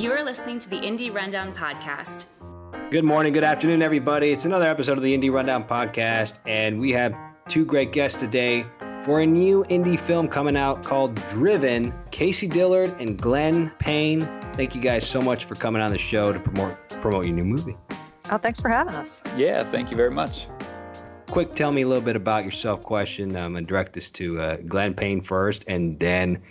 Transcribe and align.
You 0.00 0.12
are 0.12 0.24
listening 0.24 0.58
to 0.60 0.70
the 0.70 0.80
Indie 0.80 1.14
Rundown 1.14 1.52
Podcast. 1.52 2.24
Good 2.90 3.04
morning, 3.04 3.34
good 3.34 3.44
afternoon, 3.44 3.82
everybody. 3.82 4.30
It's 4.30 4.46
another 4.46 4.66
episode 4.66 4.96
of 4.96 5.04
the 5.04 5.14
Indie 5.14 5.30
Rundown 5.30 5.62
Podcast, 5.62 6.38
and 6.46 6.80
we 6.80 6.90
have 6.92 7.14
two 7.50 7.66
great 7.66 7.92
guests 7.92 8.18
today 8.18 8.64
for 9.02 9.20
a 9.20 9.26
new 9.26 9.62
indie 9.64 10.00
film 10.00 10.26
coming 10.26 10.56
out 10.56 10.82
called 10.82 11.16
Driven. 11.28 11.92
Casey 12.12 12.48
Dillard 12.48 12.98
and 12.98 13.18
Glenn 13.18 13.72
Payne. 13.78 14.20
Thank 14.54 14.74
you 14.74 14.80
guys 14.80 15.06
so 15.06 15.20
much 15.20 15.44
for 15.44 15.54
coming 15.54 15.82
on 15.82 15.90
the 15.90 15.98
show 15.98 16.32
to 16.32 16.40
promote 16.40 16.78
promote 17.02 17.26
your 17.26 17.34
new 17.34 17.44
movie. 17.44 17.76
Oh, 18.30 18.38
thanks 18.38 18.58
for 18.58 18.70
having 18.70 18.94
us. 18.94 19.22
Yeah, 19.36 19.64
thank 19.64 19.90
you 19.90 19.98
very 19.98 20.10
much. 20.10 20.48
Quick, 21.26 21.54
tell 21.54 21.72
me 21.72 21.82
a 21.82 21.86
little 21.86 22.02
bit 22.02 22.16
about 22.16 22.46
yourself. 22.46 22.82
Question. 22.82 23.36
I'm 23.36 23.52
gonna 23.52 23.66
direct 23.66 23.92
this 23.92 24.10
to 24.12 24.40
uh, 24.40 24.56
Glenn 24.66 24.94
Payne 24.94 25.20
first, 25.20 25.66
and 25.68 26.00
then 26.00 26.42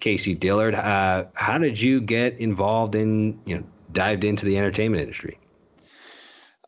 Casey 0.00 0.34
Dillard. 0.34 0.74
Uh, 0.74 1.24
how 1.34 1.58
did 1.58 1.80
you 1.80 2.00
get 2.00 2.38
involved 2.38 2.94
in, 2.94 3.40
you 3.44 3.58
know, 3.58 3.64
dived 3.92 4.24
into 4.24 4.44
the 4.46 4.58
entertainment 4.58 5.02
industry? 5.02 5.38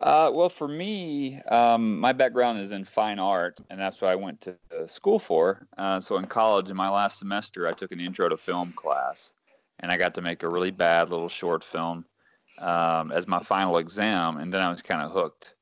Uh, 0.00 0.30
well, 0.32 0.48
for 0.48 0.66
me, 0.66 1.40
um, 1.42 2.00
my 2.00 2.12
background 2.12 2.58
is 2.58 2.72
in 2.72 2.84
fine 2.84 3.18
art, 3.18 3.60
and 3.68 3.78
that's 3.78 4.00
what 4.00 4.10
I 4.10 4.16
went 4.16 4.40
to 4.42 4.56
school 4.86 5.18
for. 5.18 5.66
Uh, 5.76 6.00
so 6.00 6.16
in 6.16 6.24
college, 6.24 6.70
in 6.70 6.76
my 6.76 6.88
last 6.88 7.18
semester, 7.18 7.68
I 7.68 7.72
took 7.72 7.92
an 7.92 8.00
intro 8.00 8.28
to 8.28 8.38
film 8.38 8.72
class, 8.72 9.34
and 9.80 9.92
I 9.92 9.98
got 9.98 10.14
to 10.14 10.22
make 10.22 10.42
a 10.42 10.48
really 10.48 10.70
bad 10.70 11.10
little 11.10 11.28
short 11.28 11.62
film 11.62 12.06
um, 12.60 13.12
as 13.12 13.26
my 13.26 13.40
final 13.40 13.76
exam, 13.76 14.38
and 14.38 14.52
then 14.52 14.62
I 14.62 14.70
was 14.70 14.80
kind 14.80 15.02
of 15.02 15.12
hooked. 15.12 15.54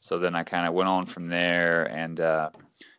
So 0.00 0.18
then 0.18 0.34
I 0.34 0.42
kind 0.42 0.66
of 0.66 0.74
went 0.74 0.88
on 0.88 1.06
from 1.06 1.28
there 1.28 1.84
and 1.90 2.20
uh, 2.20 2.50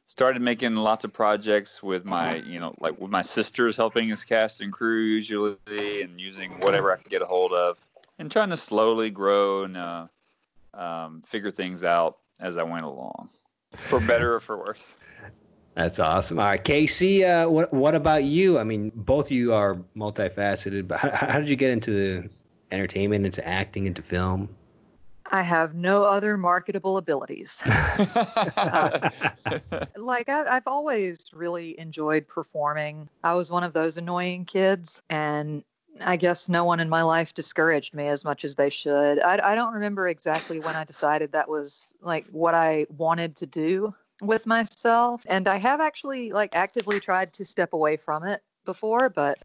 started 0.08 0.42
making 0.42 0.76
lots 0.76 1.04
of 1.06 1.14
projects 1.14 1.84
with 1.84 2.06
my, 2.06 2.38
you 2.38 2.60
know, 2.60 2.74
like 2.80 3.00
with 3.00 3.12
my 3.12 3.22
sisters 3.22 3.78
helping 3.78 4.12
us 4.12 4.24
cast 4.24 4.62
and 4.62 4.74
crew 4.74 5.02
usually, 5.02 5.58
and 6.02 6.20
using 6.20 6.52
whatever 6.62 6.92
I 6.92 6.96
could 6.96 7.12
get 7.12 7.22
a 7.22 7.26
hold 7.26 7.52
of, 7.52 7.78
and 8.18 8.32
trying 8.32 8.50
to 8.50 8.58
slowly 8.58 9.10
grow 9.10 9.66
and 9.66 9.78
uh, 9.78 10.08
um, 10.74 11.22
figure 11.22 11.52
things 11.52 11.84
out 11.84 12.18
as 12.40 12.58
I 12.58 12.64
went 12.64 12.86
along, 12.86 13.30
for 13.74 14.00
better 14.00 14.36
or 14.36 14.40
for 14.40 14.58
worse. 14.58 14.96
That's 15.76 16.00
awesome. 16.00 16.40
All 16.40 16.46
right, 16.46 16.64
Casey, 16.64 17.24
uh, 17.24 17.48
what 17.50 17.72
what 17.72 17.94
about 17.94 18.24
you? 18.24 18.58
I 18.58 18.64
mean, 18.64 18.92
both 18.96 19.26
of 19.26 19.32
you 19.34 19.54
are 19.54 19.76
multifaceted, 19.96 20.88
but 20.88 21.00
how, 21.00 21.12
how 21.12 21.40
did 21.40 21.50
you 21.50 21.56
get 21.56 21.70
into 21.70 21.92
the 21.92 22.30
entertainment, 22.72 23.26
into 23.26 23.48
acting, 23.48 23.86
into 23.86 24.02
film? 24.02 24.50
I 25.32 25.42
have 25.42 25.74
no 25.74 26.04
other 26.04 26.38
marketable 26.38 26.98
abilities. 26.98 27.62
uh, 27.66 29.10
like 29.98 30.30
I, 30.30 30.46
I've 30.58 30.68
always 30.68 31.18
really 31.34 31.80
enjoyed 31.80 32.28
performing. 32.28 33.10
I 33.24 33.34
was 33.34 33.52
one 33.52 33.64
of 33.64 33.74
those 33.74 33.98
annoying 33.98 34.46
kids, 34.46 35.02
and 35.10 35.64
I 36.02 36.16
guess 36.16 36.50
no 36.50 36.64
one 36.64 36.80
in 36.80 36.90
my 36.90 37.02
life 37.02 37.34
discouraged 37.34 37.94
me 37.94 38.08
as 38.08 38.24
much 38.24 38.46
as 38.46 38.56
they 38.56 38.70
should. 38.70 39.20
I, 39.20 39.52
I 39.52 39.56
don't 39.56 39.74
remember 39.74 40.08
exactly 40.08 40.60
when 40.60 40.76
I 40.76 40.84
decided 40.84 41.32
that 41.32 41.50
was 41.50 41.94
like 42.02 42.26
what 42.28 42.54
I 42.54 42.86
wanted 42.98 43.36
to 43.38 43.46
do 43.46 43.94
with 44.22 44.46
myself. 44.46 45.24
And 45.28 45.48
I 45.48 45.58
have 45.58 45.82
actually 45.82 46.32
like 46.32 46.56
actively 46.56 47.00
tried 47.00 47.34
to 47.34 47.46
step 47.46 47.74
away 47.74 47.98
from 47.98 48.26
it 48.26 48.42
before, 48.66 49.10
but 49.10 49.40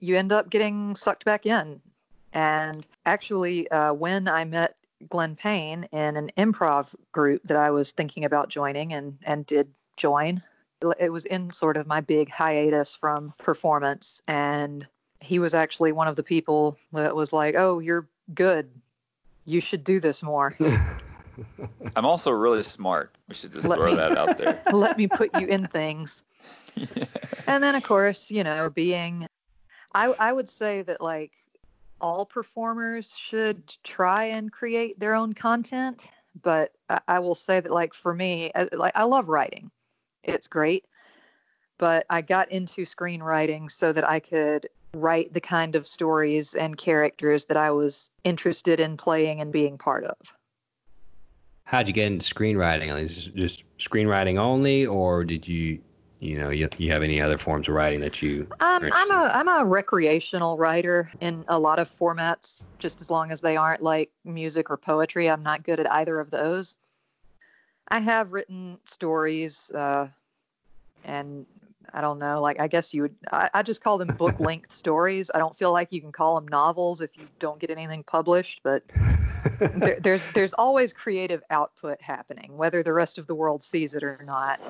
you 0.00 0.16
end 0.16 0.32
up 0.32 0.50
getting 0.50 0.96
sucked 0.96 1.24
back 1.24 1.46
in. 1.46 1.80
And 2.32 2.86
actually, 3.04 3.70
uh, 3.70 3.92
when 3.92 4.26
I 4.26 4.44
met 4.44 4.76
Glenn 5.08 5.36
Payne 5.36 5.84
in 5.92 6.16
an 6.16 6.30
improv 6.36 6.94
group 7.12 7.42
that 7.44 7.56
I 7.56 7.70
was 7.70 7.92
thinking 7.92 8.24
about 8.24 8.48
joining 8.48 8.92
and, 8.92 9.18
and 9.24 9.46
did 9.46 9.68
join, 9.96 10.42
it 10.98 11.10
was 11.10 11.24
in 11.24 11.52
sort 11.52 11.76
of 11.76 11.86
my 11.86 12.00
big 12.00 12.30
hiatus 12.30 12.94
from 12.94 13.32
performance. 13.38 14.20
And 14.26 14.86
he 15.20 15.38
was 15.38 15.54
actually 15.54 15.92
one 15.92 16.08
of 16.08 16.16
the 16.16 16.22
people 16.22 16.76
that 16.92 17.14
was 17.14 17.32
like, 17.32 17.54
"Oh, 17.56 17.78
you're 17.78 18.08
good. 18.34 18.70
You 19.44 19.60
should 19.60 19.84
do 19.84 20.00
this 20.00 20.22
more." 20.22 20.56
I'm 21.96 22.04
also 22.04 22.30
really 22.30 22.62
smart. 22.62 23.14
We 23.28 23.34
should 23.34 23.52
just 23.52 23.66
let 23.66 23.78
throw 23.78 23.92
me, 23.92 23.96
that 23.96 24.16
out 24.18 24.38
there. 24.38 24.60
let 24.72 24.98
me 24.98 25.06
put 25.06 25.30
you 25.40 25.46
in 25.46 25.66
things. 25.66 26.22
Yeah. 26.74 27.04
And 27.46 27.62
then, 27.62 27.74
of 27.74 27.82
course, 27.82 28.30
you 28.30 28.42
know, 28.42 28.70
being, 28.70 29.26
I 29.94 30.06
I 30.18 30.32
would 30.32 30.48
say 30.48 30.80
that 30.80 31.02
like 31.02 31.32
all 32.02 32.26
performers 32.26 33.16
should 33.16 33.62
try 33.84 34.24
and 34.24 34.52
create 34.52 34.98
their 34.98 35.14
own 35.14 35.32
content. 35.32 36.10
But 36.42 36.72
I, 36.88 37.00
I 37.08 37.18
will 37.20 37.34
say 37.34 37.60
that 37.60 37.70
like 37.70 37.94
for 37.94 38.12
me, 38.12 38.50
I, 38.54 38.68
like 38.72 38.92
I 38.94 39.04
love 39.04 39.28
writing. 39.28 39.70
It's 40.24 40.48
great 40.48 40.84
but 41.82 42.06
I 42.08 42.20
got 42.20 42.52
into 42.52 42.82
screenwriting 42.82 43.68
so 43.68 43.92
that 43.92 44.08
I 44.08 44.20
could 44.20 44.68
write 44.94 45.34
the 45.34 45.40
kind 45.40 45.74
of 45.74 45.84
stories 45.84 46.54
and 46.54 46.76
characters 46.76 47.46
that 47.46 47.56
I 47.56 47.72
was 47.72 48.08
interested 48.22 48.78
in 48.78 48.96
playing 48.96 49.40
and 49.40 49.52
being 49.52 49.78
part 49.78 50.04
of. 50.04 50.16
How'd 51.64 51.88
you 51.88 51.92
get 51.92 52.06
into 52.06 52.24
screenwriting? 52.24 52.96
Is 53.02 53.24
just 53.34 53.64
screenwriting 53.78 54.38
only, 54.38 54.86
or 54.86 55.24
did 55.24 55.48
you, 55.48 55.80
you 56.22 56.38
know, 56.38 56.50
you, 56.50 56.68
you 56.78 56.92
have 56.92 57.02
any 57.02 57.20
other 57.20 57.36
forms 57.36 57.68
of 57.68 57.74
writing 57.74 58.00
that 58.00 58.22
you? 58.22 58.46
Um, 58.60 58.88
I'm 58.92 59.10
a 59.10 59.30
I'm 59.34 59.48
a 59.48 59.64
recreational 59.64 60.56
writer 60.56 61.10
in 61.20 61.44
a 61.48 61.58
lot 61.58 61.80
of 61.80 61.88
formats. 61.88 62.64
Just 62.78 63.00
as 63.00 63.10
long 63.10 63.32
as 63.32 63.40
they 63.40 63.56
aren't 63.56 63.82
like 63.82 64.10
music 64.24 64.70
or 64.70 64.76
poetry, 64.76 65.28
I'm 65.28 65.42
not 65.42 65.64
good 65.64 65.80
at 65.80 65.90
either 65.90 66.20
of 66.20 66.30
those. 66.30 66.76
I 67.88 67.98
have 67.98 68.32
written 68.32 68.78
stories 68.84 69.72
uh, 69.72 70.08
and 71.04 71.44
I 71.92 72.00
don't 72.00 72.20
know. 72.20 72.40
Like, 72.40 72.60
I 72.60 72.68
guess 72.68 72.94
you 72.94 73.02
would, 73.02 73.14
I, 73.32 73.50
I 73.52 73.62
just 73.62 73.82
call 73.82 73.98
them 73.98 74.08
book 74.16 74.38
length 74.40 74.72
stories. 74.72 75.30
I 75.34 75.38
don't 75.38 75.54
feel 75.54 75.72
like 75.72 75.92
you 75.92 76.00
can 76.00 76.12
call 76.12 76.36
them 76.36 76.46
novels 76.46 77.00
if 77.00 77.10
you 77.18 77.26
don't 77.38 77.58
get 77.58 77.70
anything 77.70 78.04
published, 78.04 78.60
but 78.62 78.84
there, 79.58 79.98
there's, 80.00 80.32
there's 80.32 80.52
always 80.54 80.92
creative 80.92 81.42
output 81.50 82.00
happening, 82.00 82.56
whether 82.56 82.82
the 82.82 82.92
rest 82.92 83.18
of 83.18 83.26
the 83.26 83.34
world 83.34 83.62
sees 83.62 83.94
it 83.94 84.02
or 84.02 84.22
not. 84.24 84.60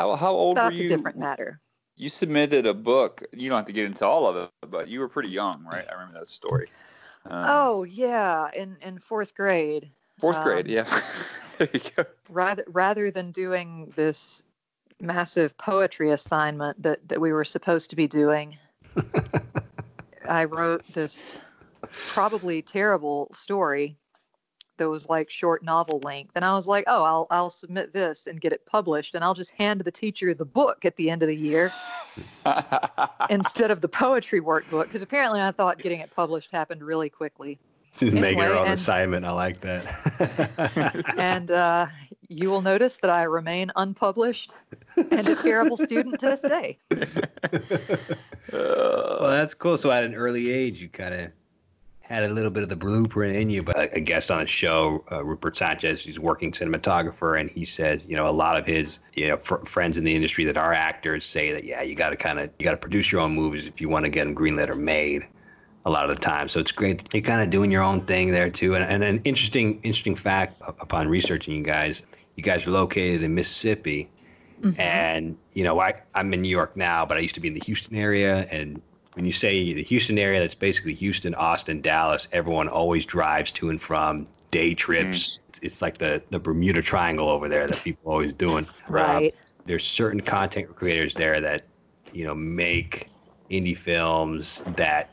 How, 0.00 0.16
how 0.16 0.32
old 0.32 0.56
That's 0.56 0.70
were 0.70 0.72
you? 0.72 0.88
That's 0.88 0.92
a 0.92 0.96
different 0.96 1.18
matter. 1.18 1.60
You 1.96 2.08
submitted 2.08 2.66
a 2.66 2.72
book. 2.72 3.22
You 3.34 3.50
don't 3.50 3.58
have 3.58 3.66
to 3.66 3.72
get 3.74 3.84
into 3.84 4.06
all 4.06 4.26
of 4.26 4.34
it, 4.34 4.50
but 4.70 4.88
you 4.88 4.98
were 4.98 5.08
pretty 5.08 5.28
young, 5.28 5.62
right? 5.70 5.84
I 5.86 5.92
remember 5.92 6.18
that 6.18 6.28
story. 6.28 6.68
Um, 7.26 7.44
oh 7.46 7.82
yeah, 7.82 8.48
in 8.56 8.78
in 8.80 8.98
fourth 8.98 9.34
grade. 9.34 9.90
Fourth 10.18 10.38
um, 10.38 10.44
grade, 10.44 10.68
yeah. 10.68 11.02
there 11.58 11.68
you 11.74 11.80
go. 11.94 12.06
Rather 12.30 12.64
rather 12.68 13.10
than 13.10 13.30
doing 13.30 13.92
this 13.94 14.42
massive 15.02 15.56
poetry 15.58 16.12
assignment 16.12 16.82
that, 16.82 17.06
that 17.06 17.20
we 17.20 17.32
were 17.32 17.44
supposed 17.44 17.90
to 17.90 17.96
be 17.96 18.06
doing. 18.06 18.56
I 20.28 20.44
wrote 20.44 20.82
this 20.94 21.36
probably 22.08 22.62
terrible 22.62 23.28
story 23.34 23.98
that 24.80 24.88
was 24.88 25.08
like 25.08 25.30
short 25.30 25.62
novel 25.62 26.00
length. 26.00 26.32
And 26.34 26.44
I 26.44 26.54
was 26.54 26.66
like, 26.66 26.84
oh, 26.86 27.04
I'll, 27.04 27.26
I'll 27.30 27.50
submit 27.50 27.92
this 27.92 28.26
and 28.26 28.40
get 28.40 28.52
it 28.52 28.64
published. 28.66 29.14
And 29.14 29.22
I'll 29.22 29.34
just 29.34 29.52
hand 29.52 29.82
the 29.82 29.92
teacher 29.92 30.32
the 30.34 30.46
book 30.46 30.84
at 30.86 30.96
the 30.96 31.10
end 31.10 31.22
of 31.22 31.28
the 31.28 31.36
year 31.36 31.72
instead 33.30 33.70
of 33.70 33.82
the 33.82 33.88
poetry 33.88 34.40
workbook. 34.40 34.84
Because 34.84 35.02
apparently 35.02 35.40
I 35.40 35.52
thought 35.52 35.78
getting 35.78 36.00
it 36.00 36.10
published 36.10 36.50
happened 36.50 36.82
really 36.82 37.10
quickly. 37.10 37.58
She's 37.92 38.08
anyway, 38.08 38.20
making 38.20 38.42
her 38.42 38.54
own 38.54 38.64
and, 38.64 38.74
assignment. 38.74 39.26
I 39.26 39.32
like 39.32 39.60
that. 39.60 41.04
and 41.18 41.50
uh, 41.50 41.86
you 42.28 42.48
will 42.48 42.62
notice 42.62 42.96
that 42.98 43.10
I 43.10 43.24
remain 43.24 43.70
unpublished 43.76 44.54
and 44.96 45.28
a 45.28 45.36
terrible 45.36 45.76
student 45.76 46.20
to 46.20 46.26
this 46.26 46.40
day. 46.40 46.78
well, 48.52 49.30
that's 49.30 49.52
cool. 49.52 49.76
So 49.76 49.90
at 49.90 50.04
an 50.04 50.14
early 50.14 50.50
age, 50.50 50.80
you 50.80 50.88
kind 50.88 51.12
of 51.12 51.32
had 52.10 52.24
a 52.24 52.28
little 52.28 52.50
bit 52.50 52.64
of 52.64 52.68
the 52.68 52.76
blueprint 52.76 53.36
in 53.36 53.48
you. 53.48 53.62
But 53.62 53.94
a 53.96 54.00
guest 54.00 54.30
on 54.30 54.42
a 54.42 54.46
show, 54.46 55.04
uh, 55.12 55.24
Rupert 55.24 55.56
Sanchez, 55.56 56.02
he's 56.02 56.18
working 56.18 56.50
cinematographer, 56.50 57.40
and 57.40 57.48
he 57.48 57.64
says, 57.64 58.06
you 58.06 58.16
know, 58.16 58.28
a 58.28 58.32
lot 58.32 58.58
of 58.58 58.66
his 58.66 58.98
you 59.14 59.28
know 59.28 59.36
fr- 59.36 59.64
friends 59.64 59.96
in 59.96 60.04
the 60.04 60.14
industry 60.14 60.44
that 60.44 60.56
are 60.56 60.72
actors 60.72 61.24
say 61.24 61.52
that 61.52 61.64
yeah, 61.64 61.82
you 61.82 61.94
got 61.94 62.10
to 62.10 62.16
kind 62.16 62.40
of 62.40 62.50
you 62.58 62.64
got 62.64 62.72
to 62.72 62.76
produce 62.76 63.12
your 63.12 63.20
own 63.20 63.32
movies 63.32 63.66
if 63.66 63.80
you 63.80 63.88
want 63.88 64.04
to 64.04 64.10
get 64.10 64.24
them 64.24 64.34
greenlit 64.34 64.68
or 64.68 64.74
made 64.74 65.26
a 65.86 65.90
lot 65.90 66.10
of 66.10 66.14
the 66.14 66.20
time. 66.20 66.48
So 66.48 66.60
it's 66.60 66.72
great 66.72 67.08
you're 67.14 67.22
kind 67.22 67.40
of 67.40 67.50
doing 67.50 67.70
your 67.70 67.82
own 67.82 68.04
thing 68.04 68.32
there 68.32 68.50
too. 68.50 68.74
And, 68.74 68.84
and 68.84 69.04
an 69.04 69.22
interesting 69.24 69.80
interesting 69.82 70.16
fact 70.16 70.60
upon 70.60 71.08
researching 71.08 71.54
you 71.54 71.62
guys, 71.62 72.02
you 72.36 72.42
guys 72.42 72.66
are 72.66 72.70
located 72.70 73.22
in 73.22 73.34
Mississippi. 73.34 74.10
Mm-hmm. 74.62 74.78
And, 74.78 75.38
you 75.54 75.64
know, 75.64 75.80
I, 75.80 75.94
I'm 76.14 76.34
in 76.34 76.42
New 76.42 76.50
York 76.50 76.76
now, 76.76 77.06
but 77.06 77.16
I 77.16 77.20
used 77.20 77.34
to 77.36 77.40
be 77.40 77.48
in 77.48 77.54
the 77.54 77.62
Houston 77.64 77.96
area. 77.96 78.46
And 78.50 78.82
when 79.14 79.26
you 79.26 79.32
say 79.32 79.72
the 79.72 79.82
Houston 79.82 80.18
area, 80.18 80.40
that's 80.40 80.54
basically 80.54 80.94
Houston, 80.94 81.34
Austin, 81.34 81.80
Dallas. 81.80 82.28
Everyone 82.32 82.68
always 82.68 83.04
drives 83.04 83.50
to 83.52 83.70
and 83.70 83.80
from 83.80 84.26
day 84.50 84.74
trips. 84.74 85.38
Mm. 85.52 85.58
It's 85.62 85.82
like 85.82 85.98
the, 85.98 86.22
the 86.30 86.38
Bermuda 86.38 86.82
Triangle 86.82 87.28
over 87.28 87.48
there 87.48 87.66
that 87.66 87.82
people 87.82 88.10
are 88.10 88.14
always 88.14 88.32
doing. 88.32 88.66
Right. 88.88 89.32
Um, 89.32 89.40
there's 89.66 89.84
certain 89.84 90.20
content 90.20 90.74
creators 90.74 91.14
there 91.14 91.40
that, 91.40 91.64
you 92.12 92.24
know, 92.24 92.34
make 92.34 93.08
indie 93.50 93.76
films 93.76 94.62
that 94.76 95.10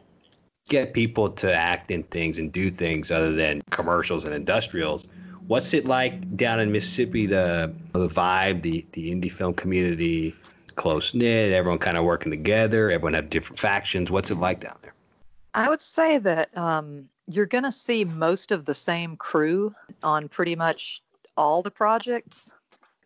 get 0.69 0.93
people 0.93 1.29
to 1.29 1.53
act 1.53 1.91
in 1.91 2.03
things 2.03 2.37
and 2.37 2.51
do 2.51 2.69
things 2.69 3.11
other 3.11 3.33
than 3.33 3.61
commercials 3.71 4.25
and 4.25 4.33
industrials. 4.33 5.05
What's 5.47 5.73
it 5.73 5.85
like 5.85 6.35
down 6.35 6.59
in 6.59 6.71
Mississippi? 6.71 7.25
The 7.25 7.73
the 7.93 8.09
vibe, 8.09 8.61
the 8.61 8.85
the 8.91 9.11
indie 9.13 9.31
film 9.31 9.53
community, 9.53 10.35
close 10.77 11.13
knit, 11.13 11.51
everyone 11.51 11.79
kind 11.79 11.97
of 11.97 12.05
working 12.05 12.31
together. 12.31 12.89
Everyone 12.89 13.13
have 13.13 13.29
different 13.29 13.59
factions. 13.59 14.09
What's 14.09 14.31
it 14.31 14.35
like 14.35 14.61
down 14.61 14.77
there? 14.81 14.93
I 15.53 15.69
would 15.69 15.81
say 15.81 16.19
that 16.19 16.55
um, 16.57 17.09
you're 17.27 17.45
going 17.45 17.65
to 17.65 17.71
see 17.71 18.05
most 18.05 18.51
of 18.51 18.65
the 18.65 18.73
same 18.73 19.17
crew 19.17 19.73
on 20.03 20.29
pretty 20.29 20.55
much 20.55 21.01
all 21.35 21.61
the 21.61 21.71
projects. 21.71 22.49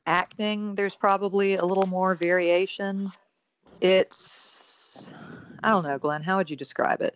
Acting, 0.05 0.75
there's 0.75 0.95
probably 0.95 1.55
a 1.55 1.65
little 1.65 1.87
more 1.87 2.15
variation. 2.15 3.09
It's, 3.79 5.09
I 5.63 5.69
don't 5.69 5.83
know, 5.83 5.97
Glenn, 5.97 6.23
how 6.23 6.37
would 6.37 6.49
you 6.49 6.55
describe 6.55 7.01
it? 7.01 7.15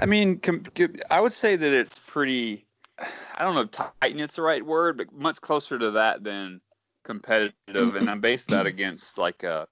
I 0.00 0.06
mean, 0.06 0.38
com- 0.38 0.64
I 1.10 1.20
would 1.20 1.32
say 1.32 1.56
that 1.56 1.72
it's 1.72 1.98
pretty. 2.06 2.66
I 2.98 3.44
don't 3.44 3.54
know 3.54 3.60
if 3.62 3.70
tight 3.70 3.92
it's 4.02 4.36
the 4.36 4.42
right 4.42 4.64
word, 4.64 4.96
but 4.96 5.12
much 5.12 5.40
closer 5.40 5.78
to 5.78 5.92
that 5.92 6.24
than 6.24 6.60
competitive. 7.04 7.94
and 7.96 8.10
I 8.10 8.14
base 8.16 8.44
that 8.44 8.66
against 8.66 9.18
like 9.18 9.42
uh, 9.44 9.66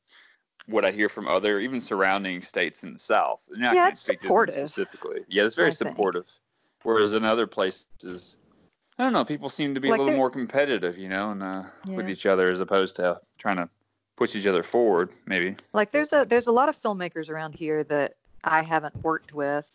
what 0.66 0.84
I 0.84 0.90
hear 0.90 1.08
from 1.08 1.28
other, 1.28 1.60
even 1.60 1.80
surrounding 1.80 2.40
states 2.42 2.84
in 2.84 2.92
the 2.92 2.98
South. 2.98 3.48
And 3.52 3.64
I 3.64 3.72
Yeah, 3.72 3.82
can't 3.82 3.92
it's 3.92 4.00
speak 4.00 4.20
to 4.20 4.22
them 4.24 4.28
supportive. 4.28 4.54
specifically. 4.54 5.20
Yeah, 5.28 5.44
it's 5.44 5.54
very 5.54 5.68
I 5.68 5.74
think. 5.74 5.90
supportive. 5.90 6.28
Whereas 6.82 7.12
in 7.12 7.24
other 7.24 7.46
places, 7.46 8.36
I 8.98 9.04
don't 9.04 9.12
know, 9.12 9.24
people 9.24 9.48
seem 9.48 9.74
to 9.74 9.80
be 9.80 9.90
Like 9.90 9.98
a 9.98 10.02
little 10.02 10.16
more 10.16 10.30
competitive, 10.30 10.98
you 10.98 11.08
know, 11.08 11.30
and 11.32 11.42
uh, 11.42 11.64
with 11.88 12.08
each 12.08 12.26
other 12.26 12.50
as 12.50 12.60
opposed 12.60 12.96
to 12.96 13.20
trying 13.38 13.56
to 13.56 13.68
push 14.16 14.36
each 14.36 14.46
other 14.46 14.62
forward. 14.62 15.10
Maybe. 15.26 15.56
Like 15.72 15.92
there's 15.92 16.12
a 16.12 16.24
there's 16.24 16.46
a 16.46 16.52
lot 16.52 16.68
of 16.68 16.76
filmmakers 16.76 17.28
around 17.28 17.54
here 17.54 17.84
that 17.84 18.14
I 18.44 18.62
haven't 18.62 18.94
worked 19.02 19.32
with 19.32 19.68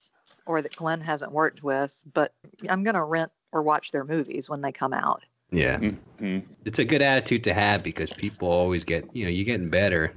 or 0.46 0.62
that 0.62 0.76
Glenn 0.76 1.02
hasn't 1.02 1.32
worked 1.32 1.64
with, 1.64 2.02
but 2.14 2.34
I'm 2.70 2.84
gonna 2.84 3.04
rent 3.04 3.32
or 3.52 3.62
watch 3.62 3.92
their 3.92 4.04
movies 4.06 4.50
when 4.50 4.62
they 4.62 4.72
come 4.72 4.94
out. 4.94 5.24
Yeah. 5.52 5.78
hmm 5.78 6.40
It's 6.66 6.80
a 6.80 6.86
good 6.86 7.02
attitude 7.02 7.44
to 7.44 7.54
have 7.54 7.84
because 7.84 8.14
people 8.14 8.48
always 8.48 8.84
get, 8.86 9.06
you 9.14 9.26
know, 9.26 9.30
you're 9.30 9.46
getting 9.46 9.70
better 9.70 10.16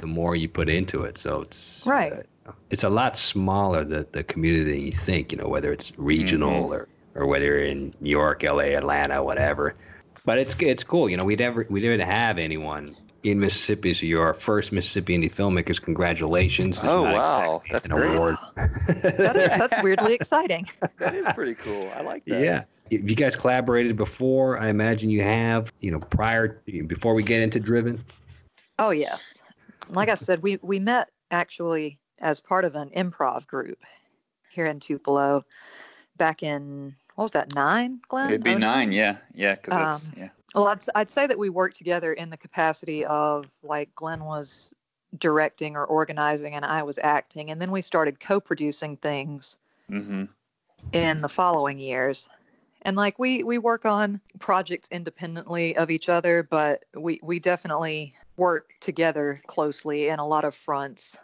the 0.00 0.06
more 0.06 0.34
you 0.34 0.48
put 0.48 0.68
into 0.68 1.02
it. 1.02 1.18
So 1.18 1.42
it's 1.42 1.84
Right. 1.86 2.12
uh, 2.46 2.52
it's 2.70 2.84
a 2.84 2.88
lot 2.90 3.16
smaller 3.16 3.84
the 3.84 4.06
the 4.12 4.24
community 4.24 4.64
than 4.72 4.80
you 4.86 4.92
think. 4.92 5.32
You 5.32 5.38
know, 5.38 5.48
whether 5.48 5.72
it's 5.72 5.92
regional 5.98 6.64
Mhm. 6.64 6.70
or 6.74 6.88
or 7.16 7.26
whether 7.26 7.44
you're 7.46 7.58
in 7.64 7.92
New 8.00 8.10
York, 8.10 8.44
L.A., 8.44 8.74
Atlanta, 8.74 9.22
whatever. 9.22 9.74
But 10.24 10.38
it's 10.38 10.54
it's 10.60 10.84
cool. 10.84 11.08
You 11.10 11.16
know, 11.16 11.24
we 11.24 11.36
never 11.36 11.66
we 11.70 11.80
didn't 11.80 12.06
have 12.06 12.38
anyone 12.38 12.94
in 13.22 13.38
Mississippi, 13.38 13.92
so 13.92 14.06
you're 14.06 14.24
our 14.24 14.32
first 14.34 14.72
Mississippi 14.72 15.16
indie 15.18 15.30
filmmakers. 15.32 15.80
Congratulations! 15.80 16.76
It's 16.78 16.84
Oh, 16.86 17.02
wow. 17.02 17.62
exactly 17.64 17.72
That's 17.72 17.86
an 17.86 17.92
great. 17.92 18.16
award. 18.16 18.36
That 18.56 19.36
is 19.36 19.48
that's 19.58 19.82
weirdly 19.82 20.14
exciting. 20.14 20.66
That 20.98 21.14
is 21.14 21.26
pretty 21.34 21.54
cool. 21.54 21.90
I 21.96 22.00
like 22.02 22.24
that. 22.26 22.40
Yeah. 22.42 22.62
Have 22.92 23.08
you 23.08 23.16
guys 23.16 23.36
collaborated 23.36 23.96
before? 23.96 24.58
I 24.58 24.68
imagine 24.68 25.10
you 25.10 25.22
have. 25.22 25.72
You 25.80 25.92
know, 25.92 26.00
prior 26.00 26.60
before 26.86 27.14
we 27.14 27.22
get 27.22 27.40
into 27.40 27.60
Driven. 27.60 28.02
Oh 28.78 28.90
yes. 28.90 29.40
Like 29.92 30.08
I 30.08 30.14
said, 30.14 30.42
we 30.42 30.58
we 30.62 30.78
met 30.80 31.10
actually 31.30 31.98
as 32.20 32.40
part 32.40 32.64
of 32.64 32.74
an 32.74 32.90
improv 32.90 33.46
group 33.46 33.78
here 34.50 34.66
in 34.66 34.80
Tupelo 34.80 35.44
back 36.16 36.42
in 36.42 36.94
what 37.14 37.24
was 37.24 37.32
that 37.32 37.54
nine, 37.54 38.00
Glenn? 38.08 38.30
It'd 38.30 38.44
be 38.44 38.54
Oh, 38.54 38.58
nine, 38.58 38.92
yeah, 38.92 39.16
yeah, 39.34 39.54
because 39.54 39.74
that's 39.74 40.06
Um, 40.06 40.12
yeah. 40.16 40.28
Well, 40.54 40.68
I'd, 40.68 40.82
I'd 40.94 41.10
say 41.10 41.26
that 41.26 41.38
we 41.38 41.48
worked 41.48 41.76
together 41.76 42.12
in 42.12 42.30
the 42.30 42.36
capacity 42.36 43.04
of 43.04 43.46
like 43.62 43.94
Glenn 43.94 44.24
was 44.24 44.74
directing 45.18 45.76
or 45.76 45.84
organizing 45.84 46.54
and 46.54 46.64
I 46.64 46.82
was 46.82 46.98
acting. 47.02 47.50
And 47.50 47.60
then 47.60 47.70
we 47.70 47.82
started 47.82 48.20
co 48.20 48.40
producing 48.40 48.96
things 48.96 49.58
Mm-hmm. 49.90 50.24
in 50.92 51.20
the 51.20 51.28
following 51.28 51.78
years. 51.78 52.28
And 52.82 52.96
like 52.96 53.18
we, 53.18 53.42
we 53.44 53.58
work 53.58 53.84
on 53.84 54.20
projects 54.38 54.88
independently 54.90 55.76
of 55.76 55.90
each 55.90 56.08
other, 56.08 56.42
but 56.42 56.84
we, 56.96 57.20
we 57.22 57.38
definitely 57.38 58.14
work 58.40 58.72
together 58.80 59.38
closely 59.46 60.08
in 60.08 60.18
a 60.18 60.26
lot 60.26 60.44
of 60.44 60.54
fronts 60.54 61.16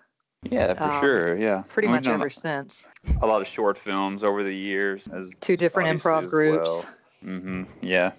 Yeah, 0.44 0.74
for 0.74 0.84
um, 0.84 1.00
sure. 1.00 1.36
Yeah, 1.36 1.64
pretty 1.68 1.88
We've 1.88 1.96
much 1.96 2.04
done 2.04 2.14
ever 2.20 2.30
since. 2.30 2.86
a 3.22 3.26
lot 3.26 3.40
of 3.40 3.48
short 3.48 3.76
films 3.78 4.22
over 4.22 4.44
the 4.44 4.54
years. 4.54 5.08
As 5.08 5.32
Two 5.40 5.56
different 5.56 5.88
improv 5.88 6.28
groups. 6.30 6.84
well. 6.84 6.86
Mm-hmm. 7.24 7.62
Yeah. 7.82 8.12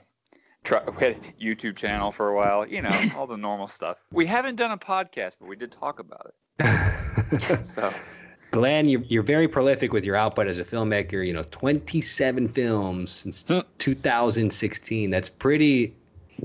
Try, 0.63 0.81
we 0.87 0.97
had 1.05 1.13
a 1.15 1.43
YouTube 1.43 1.75
channel 1.77 2.11
for 2.11 2.29
a 2.29 2.35
while. 2.35 2.67
You 2.67 2.81
know, 2.81 2.89
all 3.15 3.27
the 3.27 3.37
normal 3.37 3.67
stuff. 3.67 3.97
We 4.11 4.25
haven't 4.25 4.55
done 4.55 4.71
a 4.71 4.77
podcast, 4.77 5.35
but 5.39 5.47
we 5.47 5.55
did 5.55 5.71
talk 5.71 5.99
about 5.99 6.33
it. 6.33 6.65
So 7.63 7.93
Glenn, 8.51 8.87
you're, 8.87 9.01
you're 9.01 9.21
very 9.23 9.47
prolific 9.47 9.91
with 9.93 10.05
your 10.05 10.15
output 10.15 10.47
as 10.47 10.57
a 10.57 10.63
filmmaker. 10.63 11.25
You 11.25 11.33
know, 11.33 11.43
27 11.51 12.47
films 12.47 13.11
since 13.11 13.43
Hmm. 13.43 13.59
2016. 13.79 15.09
That's 15.09 15.29
pretty, 15.29 15.93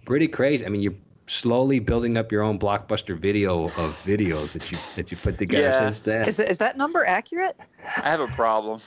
pretty 0.04 0.28
crazy. 0.28 0.66
I 0.66 0.68
mean, 0.68 0.82
you're 0.82 0.94
slowly 1.32 1.78
building 1.78 2.16
up 2.16 2.30
your 2.30 2.42
own 2.42 2.58
blockbuster 2.58 3.18
video 3.18 3.70
of 3.72 3.98
videos 4.02 4.52
that 4.52 4.70
you 4.70 4.80
that 4.94 5.10
you 5.10 5.16
put 5.16 5.38
together 5.38 5.72
Yeah. 5.72 5.78
since 5.78 6.00
then. 6.02 6.28
Is, 6.28 6.36
that, 6.36 6.50
is 6.50 6.58
that 6.58 6.76
number 6.76 7.04
accurate? 7.04 7.58
I 8.02 8.10
have 8.10 8.20
a 8.20 8.28
problem. 8.28 8.80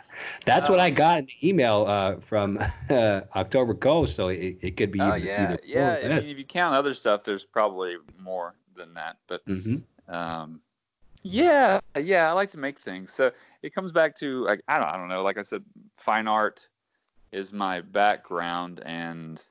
That's 0.44 0.68
what 0.68 0.80
I 0.80 0.88
um, 0.88 0.94
got 0.94 1.18
in 1.18 1.26
the 1.26 1.48
email 1.48 1.84
uh, 1.86 2.16
from 2.16 2.58
uh, 2.90 3.22
October 3.36 3.74
Coast. 3.74 4.16
So 4.16 4.28
it, 4.28 4.58
it 4.62 4.76
could 4.76 4.90
be 4.90 5.00
Oh 5.00 5.14
either, 5.14 5.18
yeah, 5.18 5.42
either 5.42 5.60
yeah. 5.64 5.98
I 6.04 6.08
mean, 6.08 6.30
if 6.30 6.38
you 6.38 6.44
count 6.44 6.74
other 6.74 6.94
stuff, 6.94 7.24
there's 7.24 7.44
probably 7.44 7.96
more 8.18 8.54
than 8.76 8.94
that. 8.94 9.18
But 9.28 9.42
hmm 9.46 9.76
um, 10.08 10.60
yeah, 11.22 11.78
yeah, 11.98 12.28
I 12.28 12.32
like 12.32 12.50
to 12.50 12.58
make 12.58 12.78
things. 12.80 13.12
So 13.12 13.30
it 13.62 13.74
comes 13.74 13.92
back 13.92 14.16
to 14.16 14.44
like 14.44 14.60
I 14.66 14.78
don't, 14.78 14.88
I 14.88 14.96
don't 14.96 15.08
know. 15.08 15.22
Like 15.22 15.38
I 15.38 15.42
said, 15.42 15.62
fine 15.96 16.26
art 16.26 16.68
is 17.30 17.52
my 17.52 17.80
background, 17.80 18.82
and 18.84 19.42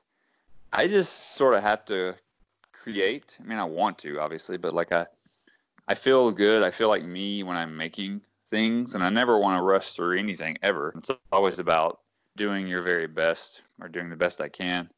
I 0.72 0.86
just 0.86 1.34
sort 1.34 1.54
of 1.54 1.62
have 1.62 1.84
to 1.86 2.14
create. 2.82 3.36
I 3.40 3.46
mean, 3.46 3.58
I 3.58 3.64
want 3.64 3.98
to 3.98 4.20
obviously, 4.20 4.56
but 4.56 4.74
like 4.74 4.92
I, 4.92 5.06
I 5.88 5.94
feel 5.94 6.30
good. 6.32 6.62
I 6.62 6.70
feel 6.70 6.88
like 6.88 7.04
me 7.04 7.42
when 7.42 7.56
I'm 7.56 7.76
making 7.76 8.22
things, 8.48 8.94
and 8.94 9.02
I 9.02 9.08
never 9.08 9.38
want 9.38 9.58
to 9.58 9.62
rush 9.62 9.92
through 9.92 10.18
anything 10.18 10.58
ever. 10.62 10.92
It's 10.96 11.10
always 11.30 11.58
about 11.58 12.00
doing 12.36 12.66
your 12.66 12.82
very 12.82 13.06
best 13.06 13.62
or 13.80 13.88
doing 13.88 14.10
the 14.10 14.16
best 14.16 14.40
I 14.40 14.48
can 14.48 14.90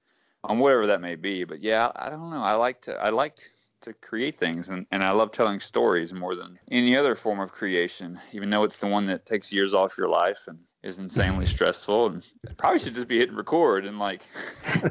on 0.44 0.58
whatever 0.58 0.86
that 0.86 1.00
may 1.00 1.14
be. 1.16 1.44
But 1.44 1.62
yeah, 1.62 1.90
I 1.96 2.10
don't 2.10 2.30
know. 2.30 2.42
I 2.42 2.54
like 2.54 2.82
to 2.82 2.94
I 2.94 3.10
like 3.10 3.38
to 3.82 3.92
create 3.92 4.38
things 4.38 4.70
and, 4.70 4.86
and 4.90 5.04
I 5.04 5.10
love 5.10 5.30
telling 5.30 5.60
stories 5.60 6.14
more 6.14 6.34
than 6.34 6.58
any 6.70 6.96
other 6.96 7.14
form 7.14 7.38
of 7.38 7.52
creation, 7.52 8.18
even 8.32 8.48
though 8.48 8.64
it's 8.64 8.78
the 8.78 8.86
one 8.86 9.04
that 9.06 9.26
takes 9.26 9.52
years 9.52 9.74
off 9.74 9.98
your 9.98 10.08
life 10.08 10.44
and 10.48 10.58
is 10.82 10.98
insanely 10.98 11.44
stressful 11.54 12.06
and 12.06 12.26
probably 12.56 12.78
should 12.78 12.94
just 12.94 13.08
be 13.08 13.18
hitting 13.18 13.36
record 13.36 13.84
and 13.84 13.98
like 13.98 14.22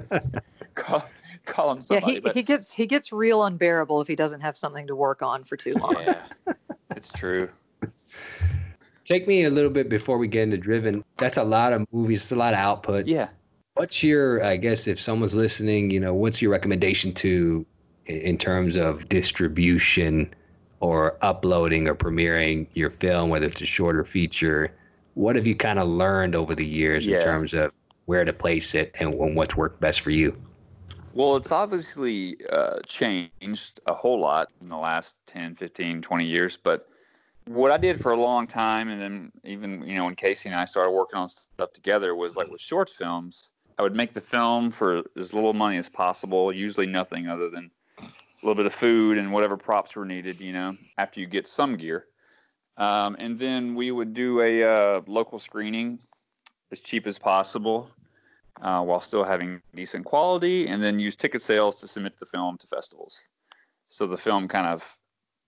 call, 0.76 1.04
call 1.46 1.72
him 1.72 1.80
Yeah, 1.90 2.00
he, 2.00 2.20
but 2.20 2.34
he 2.36 2.42
gets 2.44 2.72
he 2.74 2.86
gets 2.86 3.12
real 3.12 3.44
unbearable 3.44 4.02
if 4.02 4.08
he 4.08 4.16
doesn't 4.16 4.42
have 4.42 4.56
something 4.58 4.88
to 4.88 4.96
work 4.96 5.22
on 5.22 5.44
for 5.44 5.58
too 5.58 5.74
long. 5.76 5.96
yeah, 6.02 6.22
it's 6.96 7.12
true. 7.12 7.50
Take 9.06 9.28
me 9.28 9.44
a 9.44 9.50
little 9.50 9.70
bit 9.70 9.90
before 9.90 10.18
we 10.18 10.28
get 10.30 10.44
into 10.44 10.58
Driven. 10.58 11.04
That's 11.18 11.38
a 11.38 11.44
lot 11.44 11.74
of 11.74 11.86
movies. 11.92 12.22
It's 12.22 12.32
a 12.32 12.36
lot 12.36 12.54
of 12.54 12.60
output. 12.60 13.06
Yeah. 13.06 13.28
What's 13.74 14.02
your, 14.02 14.42
I 14.44 14.56
guess, 14.56 14.88
if 14.88 15.00
someone's 15.00 15.34
listening, 15.36 15.92
you 15.92 16.00
know, 16.00 16.14
what's 16.14 16.42
your 16.42 16.52
recommendation 16.52 17.14
to 17.16 17.66
in 18.06 18.38
terms 18.38 18.78
of 18.78 19.10
distribution 19.10 20.34
or 20.80 21.18
uploading 21.22 21.88
or 21.90 21.96
premiering 21.96 22.68
your 22.76 22.90
film, 22.92 23.30
whether 23.30 23.48
it's 23.48 23.62
a 23.62 23.66
shorter 23.66 24.06
feature? 24.06 24.72
What 25.16 25.36
have 25.36 25.46
you 25.46 25.56
kind 25.56 25.80
of 25.80 25.88
learned 25.90 26.34
over 26.36 26.56
the 26.56 26.66
years 26.66 27.06
Yeah. 27.06 27.18
in 27.18 27.24
terms 27.24 27.54
of 27.54 27.74
where 28.06 28.24
to 28.24 28.32
place 28.32 28.74
it 28.74 28.96
and, 29.02 29.14
and 29.16 29.36
what's 29.36 29.58
worked 29.58 29.82
best 29.82 30.00
for 30.00 30.12
you? 30.12 30.34
Well, 31.16 31.36
it's 31.36 31.52
obviously 31.52 32.38
uh, 32.52 32.80
changed 32.88 33.80
a 33.86 33.94
whole 33.94 34.20
lot 34.20 34.48
in 34.62 34.70
the 34.70 34.78
last 34.78 35.16
10, 35.28 35.54
15, 35.54 36.02
20 36.02 36.26
years. 36.26 36.58
But 36.58 36.88
what 37.46 37.72
I 37.72 37.78
did 37.78 38.02
for 38.02 38.12
a 38.12 38.20
long 38.20 38.48
time, 38.48 38.90
and 38.90 39.00
then 39.00 39.32
even, 39.44 39.84
you 39.86 39.96
know, 39.96 40.06
when 40.06 40.16
Casey 40.16 40.50
and 40.50 40.58
I 40.58 40.66
started 40.66 40.90
working 40.90 41.20
on 41.20 41.30
stuff 41.30 41.72
together, 41.72 42.16
was 42.16 42.36
like 42.36 42.50
with 42.50 42.62
short 42.62 42.90
films, 42.90 43.52
I 43.78 43.84
would 43.84 43.96
make 43.96 44.14
the 44.14 44.22
film 44.22 44.72
for 44.72 45.04
as 45.16 45.36
little 45.36 45.54
money 45.54 45.78
as 45.78 45.88
possible, 45.88 46.52
usually 46.52 46.88
nothing 46.88 47.28
other 47.28 47.48
than 47.48 47.70
a 48.00 48.06
little 48.42 48.56
bit 48.56 48.66
of 48.66 48.74
food 48.74 49.20
and 49.20 49.32
whatever 49.32 49.56
props 49.56 49.96
were 49.96 50.06
needed, 50.06 50.42
you 50.42 50.52
know, 50.52 50.76
after 50.98 51.20
you 51.20 51.28
get 51.28 51.48
some 51.48 51.78
gear. 51.78 52.08
Um, 52.78 53.16
and 53.20 53.38
then 53.38 53.76
we 53.76 53.92
would 53.92 54.16
do 54.16 54.42
a 54.42 54.64
uh, 54.64 55.02
local 55.06 55.38
screening 55.38 56.00
as 56.72 56.80
cheap 56.80 57.06
as 57.06 57.20
possible 57.20 57.92
uh, 58.62 58.82
while 58.82 59.02
still 59.02 59.24
having 59.24 59.62
decent 59.76 60.06
quality, 60.06 60.68
and 60.68 60.82
then 60.82 61.00
use 61.00 61.16
ticket 61.16 61.42
sales 61.42 61.80
to 61.80 61.88
submit 61.88 62.18
the 62.20 62.26
film 62.26 62.58
to 62.58 62.68
festivals. 62.68 63.28
So 63.90 64.08
the 64.08 64.18
film 64.18 64.48
kind 64.48 64.68
of, 64.68 64.98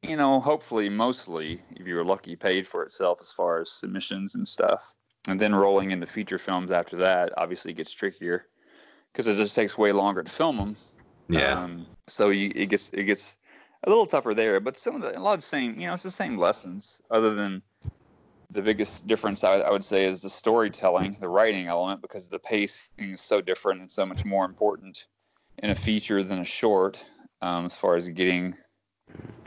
you 0.01 0.17
know, 0.17 0.39
hopefully, 0.39 0.89
mostly, 0.89 1.61
if 1.71 1.87
you 1.87 1.95
were 1.95 2.05
lucky, 2.05 2.35
paid 2.35 2.67
for 2.67 2.83
itself 2.83 3.19
as 3.21 3.31
far 3.31 3.61
as 3.61 3.71
submissions 3.71 4.35
and 4.35 4.47
stuff. 4.47 4.93
And 5.27 5.39
then 5.39 5.55
rolling 5.55 5.91
into 5.91 6.05
feature 6.05 6.37
films 6.37 6.71
after 6.71 6.97
that 6.97 7.33
obviously 7.37 7.73
gets 7.73 7.91
trickier 7.91 8.45
because 9.11 9.25
it 9.25 9.37
just 9.37 9.55
takes 9.55 9.77
way 9.77 9.91
longer 9.91 10.21
to 10.21 10.31
film 10.31 10.57
them. 10.57 10.77
Um, 11.53 11.87
so 12.07 12.29
you, 12.29 12.51
it 12.53 12.67
gets 12.67 12.89
it 12.89 13.05
gets 13.05 13.37
a 13.83 13.89
little 13.89 14.05
tougher 14.05 14.33
there, 14.35 14.59
but 14.59 14.77
some 14.77 14.95
of 14.95 15.01
the 15.01 15.17
a 15.17 15.19
lot 15.19 15.33
of 15.33 15.39
the 15.39 15.43
same, 15.43 15.79
you 15.79 15.87
know, 15.87 15.93
it's 15.93 16.03
the 16.03 16.11
same 16.11 16.37
lessons. 16.37 17.01
Other 17.09 17.33
than 17.33 17.63
the 18.55 18.61
biggest 18.61 19.05
difference 19.05 19.43
I, 19.43 19.55
I 19.55 19.69
would 19.69 19.85
say 19.85 20.05
is 20.05 20.21
the 20.21 20.29
storytelling, 20.29 21.17
the 21.19 21.27
writing 21.27 21.67
element, 21.67 22.01
because 22.01 22.27
the 22.27 22.39
pacing 22.39 23.11
is 23.11 23.21
so 23.21 23.41
different 23.41 23.81
and 23.81 23.91
so 23.91 24.05
much 24.05 24.25
more 24.25 24.45
important 24.45 25.05
in 25.59 25.69
a 25.69 25.75
feature 25.75 26.23
than 26.23 26.39
a 26.39 26.45
short, 26.45 27.03
um, 27.41 27.65
as 27.65 27.77
far 27.77 27.95
as 27.95 28.09
getting 28.09 28.55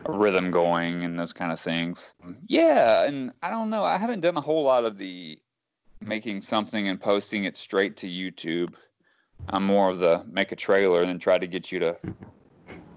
a 0.04 0.12
rhythm 0.12 0.50
going 0.50 1.04
and 1.04 1.18
those 1.18 1.32
kind 1.32 1.50
of 1.50 1.58
things. 1.58 2.12
Yeah, 2.46 3.04
and 3.04 3.32
I 3.42 3.50
don't 3.50 3.70
know. 3.70 3.82
I 3.82 3.96
haven't 3.96 4.20
done 4.20 4.36
a 4.36 4.42
whole 4.42 4.62
lot 4.62 4.84
of 4.84 4.98
the 4.98 5.38
making 6.00 6.42
something 6.42 6.86
and 6.86 7.00
posting 7.00 7.44
it 7.44 7.56
straight 7.56 7.96
to 7.98 8.06
YouTube. 8.06 8.74
I'm 9.48 9.64
more 9.64 9.88
of 9.88 9.98
the 9.98 10.24
make 10.30 10.52
a 10.52 10.56
trailer 10.56 11.00
and 11.00 11.08
then 11.08 11.18
try 11.18 11.38
to 11.38 11.46
get 11.46 11.72
you 11.72 11.78
to 11.80 11.96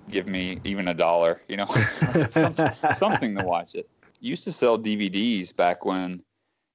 give 0.09 0.27
me 0.27 0.59
even 0.65 0.89
a 0.89 0.93
dollar, 0.93 1.41
you 1.47 1.55
know, 1.55 1.65
something, 2.29 2.69
something 2.93 3.35
to 3.35 3.43
watch 3.43 3.75
it. 3.75 3.89
Used 4.21 4.43
to 4.45 4.51
sell 4.51 4.77
DVDs 4.77 5.53
back 5.55 5.83
when 5.83 6.23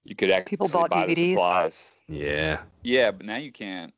you 0.05 0.15
could 0.15 0.31
actually 0.31 0.51
People 0.51 0.69
bought 0.69 0.91
buy 0.91 1.07
the 1.07 1.15
supplies. 1.15 1.91
Yeah. 2.09 2.59
Yeah, 2.83 3.11
but 3.13 3.25
now 3.25 3.37
you 3.37 3.53
can't. 3.53 3.95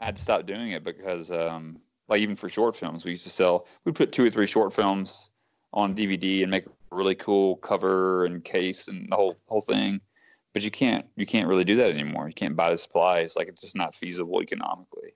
I 0.00 0.06
had 0.06 0.16
to 0.16 0.22
stop 0.22 0.46
doing 0.46 0.72
it 0.72 0.82
because, 0.84 1.30
um, 1.30 1.78
like, 2.08 2.20
even 2.20 2.34
for 2.36 2.48
short 2.48 2.76
films, 2.76 3.04
we 3.04 3.12
used 3.12 3.24
to 3.24 3.30
sell. 3.30 3.66
We'd 3.84 3.94
put 3.94 4.10
two 4.12 4.24
or 4.26 4.30
three 4.30 4.46
short 4.48 4.72
films 4.72 5.30
on 5.72 5.94
DVD 5.94 6.42
and 6.42 6.50
make 6.50 6.66
a 6.66 6.70
really 6.90 7.14
cool 7.14 7.56
cover 7.56 8.24
and 8.24 8.44
case 8.44 8.88
and 8.88 9.10
the 9.10 9.16
whole 9.16 9.36
whole 9.46 9.60
thing. 9.60 10.00
But 10.52 10.62
you 10.62 10.70
can't. 10.70 11.06
You 11.16 11.24
can't 11.24 11.48
really 11.48 11.64
do 11.64 11.76
that 11.76 11.90
anymore. 11.90 12.26
You 12.28 12.34
can't 12.34 12.56
buy 12.56 12.70
the 12.70 12.76
supplies. 12.76 13.36
Like, 13.36 13.48
it's 13.48 13.62
just 13.62 13.76
not 13.76 13.94
feasible 13.94 14.42
economically. 14.42 15.08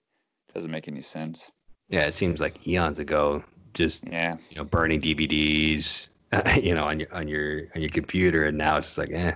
It 0.48 0.54
Doesn't 0.54 0.70
make 0.70 0.88
any 0.88 1.02
sense. 1.02 1.50
Yeah, 1.88 2.06
it 2.06 2.14
seems 2.14 2.40
like 2.40 2.66
eons 2.66 2.98
ago, 3.00 3.44
just 3.74 4.04
Yeah. 4.06 4.36
you 4.50 4.56
know, 4.56 4.64
burning 4.64 5.00
DVDs, 5.00 6.06
you 6.60 6.74
know, 6.74 6.84
on 6.84 7.00
your 7.00 7.14
on 7.14 7.28
your 7.28 7.68
on 7.74 7.82
your 7.82 7.90
computer, 7.90 8.44
and 8.46 8.58
now 8.58 8.76
it's 8.76 8.86
just 8.88 8.98
like, 8.98 9.10
eh. 9.12 9.32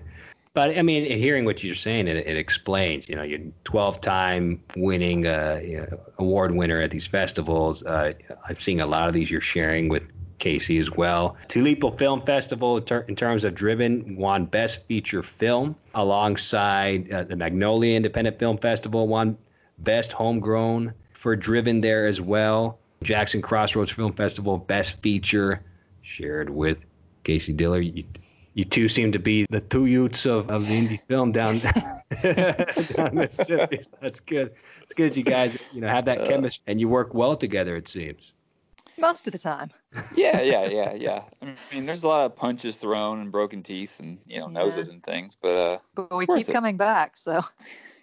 But 0.53 0.77
I 0.77 0.83
mean, 0.83 1.05
hearing 1.05 1.45
what 1.45 1.63
you're 1.63 1.77
saying, 1.77 2.09
it, 2.09 2.17
it 2.17 2.37
explains. 2.37 3.09
You 3.09 3.15
know, 3.15 3.23
you're 3.23 3.39
12-time 3.65 4.61
winning 4.77 5.27
uh, 5.27 5.61
you 5.63 5.79
know, 5.79 6.01
award 6.19 6.55
winner 6.55 6.81
at 6.81 6.91
these 6.91 7.07
festivals. 7.07 7.85
Uh, 7.85 8.15
I've 8.49 8.61
seen 8.61 8.81
a 8.81 8.87
lot 8.87 9.07
of 9.07 9.15
these 9.15 9.31
you're 9.31 9.41
sharing 9.41 9.89
with 9.89 10.03
Casey 10.41 10.79
as 10.79 10.91
well. 10.91 11.37
Tupelo 11.47 11.93
Film 11.97 12.23
Festival, 12.23 12.79
in, 12.79 12.83
ter- 12.83 13.05
in 13.09 13.15
terms 13.15 13.45
of 13.45 13.55
Driven, 13.55 14.17
won 14.17 14.47
Best 14.47 14.85
Feature 14.89 15.23
Film 15.23 15.77
alongside 15.95 17.13
uh, 17.13 17.23
the 17.23 17.37
Magnolia 17.37 17.97
Independent 17.97 18.39
Film 18.41 18.59
Festival, 18.59 19.07
won 19.07 19.39
Best 19.79 20.11
Homegrown 20.11 20.93
for 21.13 21.37
Driven 21.37 21.81
there 21.81 22.09
as 22.09 22.21
well. 22.21 22.79
Jackson 23.03 23.41
Crossroads 23.41 23.93
Film 23.93 24.13
Festival, 24.13 24.59
Best 24.59 25.01
Feature, 25.01 25.63
shared 26.03 26.51
with 26.51 26.81
Casey 27.25 27.53
Dillard. 27.53 27.85
You, 27.85 28.05
you 28.55 28.65
two 28.65 28.89
seem 28.89 29.13
to 29.13 29.19
be 29.19 29.47
the 29.51 29.61
two 29.61 29.87
youths 29.87 30.27
of, 30.27 30.51
of 30.51 30.67
the 30.67 30.75
indie 30.75 31.01
film 31.07 31.33
down, 31.33 31.59
down 32.97 33.15
Mississippi. 33.15 33.83
So 33.83 33.91
that's 34.01 34.21
good. 34.21 34.53
It's 34.83 34.93
good 34.95 35.17
you 35.17 35.23
guys, 35.23 35.57
you 35.73 35.81
know, 35.81 35.89
have 35.89 36.05
that 36.07 36.25
chemistry 36.27 36.63
and 36.67 36.81
you 36.81 36.89
work 36.89 37.15
well 37.15 37.37
together. 37.37 37.77
It 37.77 37.89
seems. 37.89 38.33
Most 38.99 39.27
of 39.27 39.33
the 39.33 39.39
time. 39.39 39.71
Yeah, 40.15 40.41
yeah, 40.43 40.65
yeah, 40.65 40.93
yeah. 40.93 41.23
I 41.41 41.55
mean, 41.73 41.87
there's 41.87 42.03
a 42.03 42.09
lot 42.09 42.27
of 42.27 42.37
punches 42.37 42.77
thrown 42.77 43.21
and 43.21 43.33
broken 43.33 43.63
teeth 43.63 43.99
and 44.01 44.19
you 44.27 44.41
know 44.41 44.47
Yeah. 44.47 44.53
noses 44.53 44.89
and 44.91 45.03
things, 45.03 45.37
but 45.41 45.55
uh, 45.55 45.79
But 45.95 46.15
we 46.15 46.27
keep 46.27 46.49
it. 46.49 46.53
coming 46.53 46.77
back. 46.77 47.17
So 47.17 47.43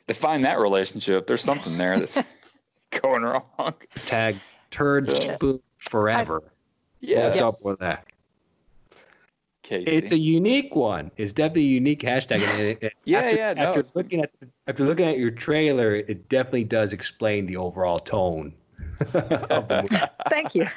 to 0.07 0.13
find 0.13 0.43
that 0.45 0.59
relationship, 0.59 1.27
there's 1.27 1.43
something 1.43 1.77
there 1.77 1.99
that's 1.99 2.17
going 3.01 3.23
wrong. 3.23 3.73
Tag 4.05 4.39
turd 4.71 5.07
Yeah. 5.09 5.35
spoon 5.35 5.59
forever. 5.77 6.43
Yeah, 6.99 7.27
What's 7.27 7.39
up 7.41 7.53
Yes. 7.53 7.63
with 7.63 7.79
that? 7.79 8.05
Casey. 9.63 9.91
It's 9.91 10.11
a 10.13 10.17
unique 10.17 10.75
one. 10.75 11.11
It's 11.17 11.33
definitely 11.33 11.63
a 11.63 11.65
unique 11.65 11.99
hashtag. 12.01 12.37
And 12.39 12.61
it- 12.61 12.83
it- 12.83 12.93
Yeah, 13.05 13.19
after, 13.19 13.35
yeah, 13.35 13.53
no, 13.53 13.61
After 13.63 13.79
it's- 13.81 13.91
looking 13.95 14.21
at 14.21 14.31
after 14.67 14.83
looking 14.85 15.07
at 15.07 15.17
your 15.17 15.31
trailer, 15.31 15.95
it 15.95 16.29
definitely 16.29 16.63
does 16.63 16.93
explain 16.93 17.45
the 17.47 17.57
overall 17.57 17.99
tone 17.99 18.53
the 18.99 20.09
thank 20.29 20.55
you. 20.55 20.67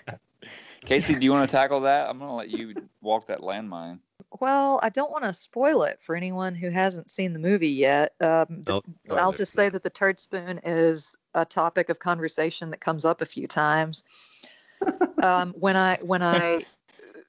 Casey, 0.85 1.15
do 1.15 1.25
you 1.25 1.31
want 1.31 1.49
to 1.49 1.55
tackle 1.57 1.81
that? 1.83 2.09
I'm 2.09 2.19
gonna 2.19 2.35
let 2.35 2.51
you 2.51 2.75
walk 3.01 3.27
that 3.29 3.41
landmine. 3.41 4.01
Well, 4.41 4.81
I 4.83 4.89
don't 4.89 5.11
want 5.11 5.25
to 5.25 5.33
spoil 5.33 5.83
it 5.85 6.01
for 6.01 6.15
anyone 6.17 6.55
who 6.55 6.71
hasn't 6.71 7.11
seen 7.11 7.33
the 7.33 7.39
movie 7.39 7.69
yet. 7.69 8.15
Um, 8.21 8.63
th- 8.65 8.67
Nope. 8.69 8.85
I'll 9.11 9.33
just 9.33 9.53
say 9.53 9.69
that 9.69 9.83
the 9.83 9.91
turd 9.91 10.21
spoon 10.21 10.61
is 10.65 11.17
a 11.35 11.45
topic 11.45 11.89
of 11.91 11.99
conversation 11.99 12.71
that 12.71 12.81
comes 12.81 13.05
up 13.05 13.21
a 13.23 13.27
few 13.27 13.47
times. 13.47 14.05
Um, 15.23 15.55
when 15.59 15.77
I 15.77 15.99
when 16.03 16.23
I 16.23 16.65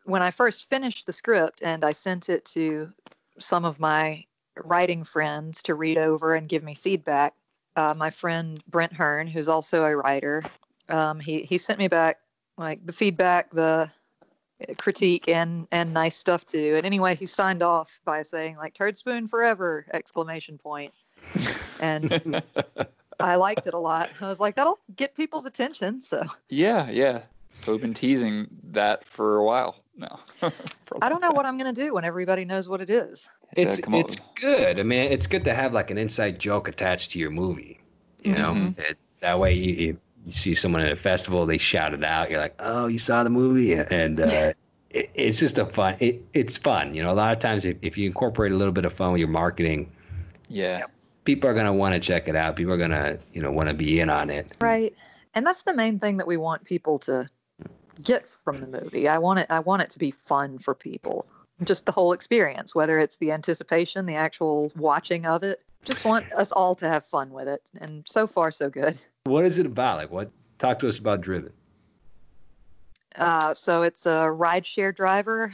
when 0.05 0.21
I 0.21 0.31
first 0.31 0.69
finished 0.69 1.05
the 1.05 1.13
script 1.13 1.61
and 1.63 1.83
I 1.83 1.91
sent 1.91 2.29
it 2.29 2.45
to 2.45 2.91
some 3.39 3.65
of 3.65 3.79
my 3.79 4.25
writing 4.57 5.03
friends 5.03 5.61
to 5.63 5.75
read 5.75 5.97
over 5.97 6.35
and 6.35 6.49
give 6.49 6.63
me 6.63 6.75
feedback, 6.75 7.33
uh, 7.75 7.93
my 7.95 8.09
friend 8.09 8.61
Brent 8.67 8.93
Hearn, 8.93 9.27
who's 9.27 9.47
also 9.47 9.83
a 9.83 9.95
writer, 9.95 10.47
um, 10.89 11.19
he 11.19 11.41
he 11.41 11.57
sent 11.57 11.79
me 11.79 11.87
back 11.87 12.19
like 12.57 12.85
the 12.85 12.93
feedback, 12.93 13.51
the 13.51 13.89
critique 14.77 15.27
and 15.27 15.67
and 15.71 15.93
nice 15.93 16.15
stuff 16.15 16.45
too. 16.45 16.75
And 16.75 16.85
anyway, 16.85 17.15
he 17.15 17.25
signed 17.25 17.63
off 17.63 17.99
by 18.05 18.21
saying 18.21 18.57
like 18.57 18.73
"turd 18.73 18.97
spoon 18.97 19.27
forever!" 19.27 19.85
exclamation 19.93 20.57
point. 20.57 20.93
And 21.79 22.11
I 23.19 23.35
liked 23.35 23.67
it 23.67 23.73
a 23.73 23.79
lot. 23.79 24.09
I 24.21 24.27
was 24.27 24.39
like, 24.39 24.55
that'll 24.55 24.79
get 24.95 25.15
people's 25.15 25.45
attention. 25.45 26.01
So 26.01 26.25
Yeah, 26.49 26.89
yeah. 26.89 27.23
So 27.51 27.71
we've 27.73 27.81
been 27.81 27.93
teasing 27.93 28.47
that 28.71 29.03
for 29.03 29.37
a 29.37 29.43
while 29.43 29.83
now. 29.97 30.19
For 30.85 30.95
a 30.95 31.05
I 31.05 31.09
don't 31.09 31.21
know 31.21 31.27
time. 31.27 31.35
what 31.35 31.45
I'm 31.45 31.57
gonna 31.57 31.73
do 31.73 31.93
when 31.93 32.03
everybody 32.05 32.43
knows 32.45 32.67
what 32.67 32.81
it 32.81 32.89
is. 32.89 33.27
It's 33.55 33.79
come 33.79 33.95
up 33.95 34.05
it's 34.05 34.17
good. 34.35 34.79
I 34.79 34.83
mean, 34.83 35.11
it's 35.11 35.27
good 35.27 35.43
to 35.45 35.53
have 35.53 35.73
like 35.73 35.91
an 35.91 35.97
inside 35.97 36.39
joke 36.39 36.67
attached 36.67 37.11
to 37.11 37.19
your 37.19 37.29
movie. 37.29 37.79
You 38.23 38.33
know, 38.35 38.53
Mhm. 38.53 38.79
it, 38.79 38.97
that 39.19 39.39
way 39.39 39.53
you, 39.53 39.73
you, 39.73 39.97
you 40.25 40.31
see 40.31 40.53
someone 40.53 40.81
at 40.81 40.91
a 40.91 40.95
festival, 40.95 41.45
they 41.45 41.57
shout 41.57 41.93
it 41.93 42.03
out. 42.03 42.29
You're 42.31 42.39
like, 42.39 42.55
oh, 42.59 42.87
you 42.87 42.99
saw 42.99 43.23
the 43.23 43.29
movie, 43.29 43.73
and 43.73 44.19
uh, 44.19 44.53
it, 44.89 45.09
it's 45.13 45.39
just 45.39 45.57
a 45.57 45.65
fun. 45.65 45.95
It, 45.99 46.23
it's 46.33 46.57
fun. 46.57 46.93
You 46.95 47.03
know, 47.03 47.11
a 47.11 47.15
lot 47.15 47.31
of 47.33 47.39
times 47.39 47.65
if, 47.65 47.77
if 47.81 47.97
you 47.97 48.05
incorporate 48.07 48.51
a 48.51 48.55
little 48.55 48.73
bit 48.73 48.85
of 48.85 48.93
fun 48.93 49.11
with 49.11 49.19
your 49.19 49.27
marketing, 49.29 49.91
Yeah. 50.49 50.83
people 51.25 51.49
are 51.49 51.53
gonna 51.53 51.73
want 51.73 51.93
to 51.95 51.99
check 51.99 52.27
it 52.27 52.35
out. 52.35 52.55
People 52.55 52.73
are 52.73 52.77
gonna 52.77 53.17
you 53.33 53.41
know 53.41 53.51
want 53.51 53.67
to 53.69 53.75
be 53.75 53.99
in 53.99 54.09
on 54.09 54.29
it. 54.29 54.57
Right. 54.61 54.93
And 55.33 55.45
that's 55.45 55.61
the 55.63 55.73
main 55.73 55.99
thing 55.99 56.17
that 56.17 56.27
we 56.27 56.37
want 56.37 56.63
people 56.65 56.99
to 56.99 57.29
get 58.01 58.29
from 58.29 58.57
the 58.57 58.67
movie. 58.67 59.07
I 59.07 59.17
want 59.17 59.39
it 59.39 59.47
I 59.49 59.59
want 59.59 59.81
it 59.81 59.89
to 59.91 59.99
be 59.99 60.11
fun 60.11 60.59
for 60.59 60.75
people. 60.75 61.25
Just 61.63 61.85
the 61.85 61.91
whole 61.91 62.13
experience, 62.13 62.73
whether 62.73 62.99
it's 62.99 63.17
the 63.17 63.31
anticipation, 63.31 64.05
the 64.05 64.15
actual 64.15 64.71
watching 64.75 65.25
of 65.25 65.43
it. 65.43 65.61
Just 65.83 66.05
want 66.05 66.31
us 66.33 66.51
all 66.51 66.75
to 66.75 66.87
have 66.87 67.05
fun 67.05 67.31
with 67.31 67.47
it. 67.47 67.61
And 67.79 68.03
so 68.07 68.27
far 68.27 68.51
so 68.51 68.69
good. 68.69 68.97
What 69.25 69.45
is 69.45 69.57
it 69.59 69.65
about? 69.65 69.97
Like, 69.97 70.11
what? 70.11 70.31
Talk 70.57 70.79
to 70.79 70.87
us 70.87 70.97
about 70.97 71.21
Driven. 71.21 71.53
Uh, 73.15 73.53
so 73.53 73.83
it's 73.83 74.05
a 74.05 74.29
rideshare 74.31 74.95
driver 74.95 75.53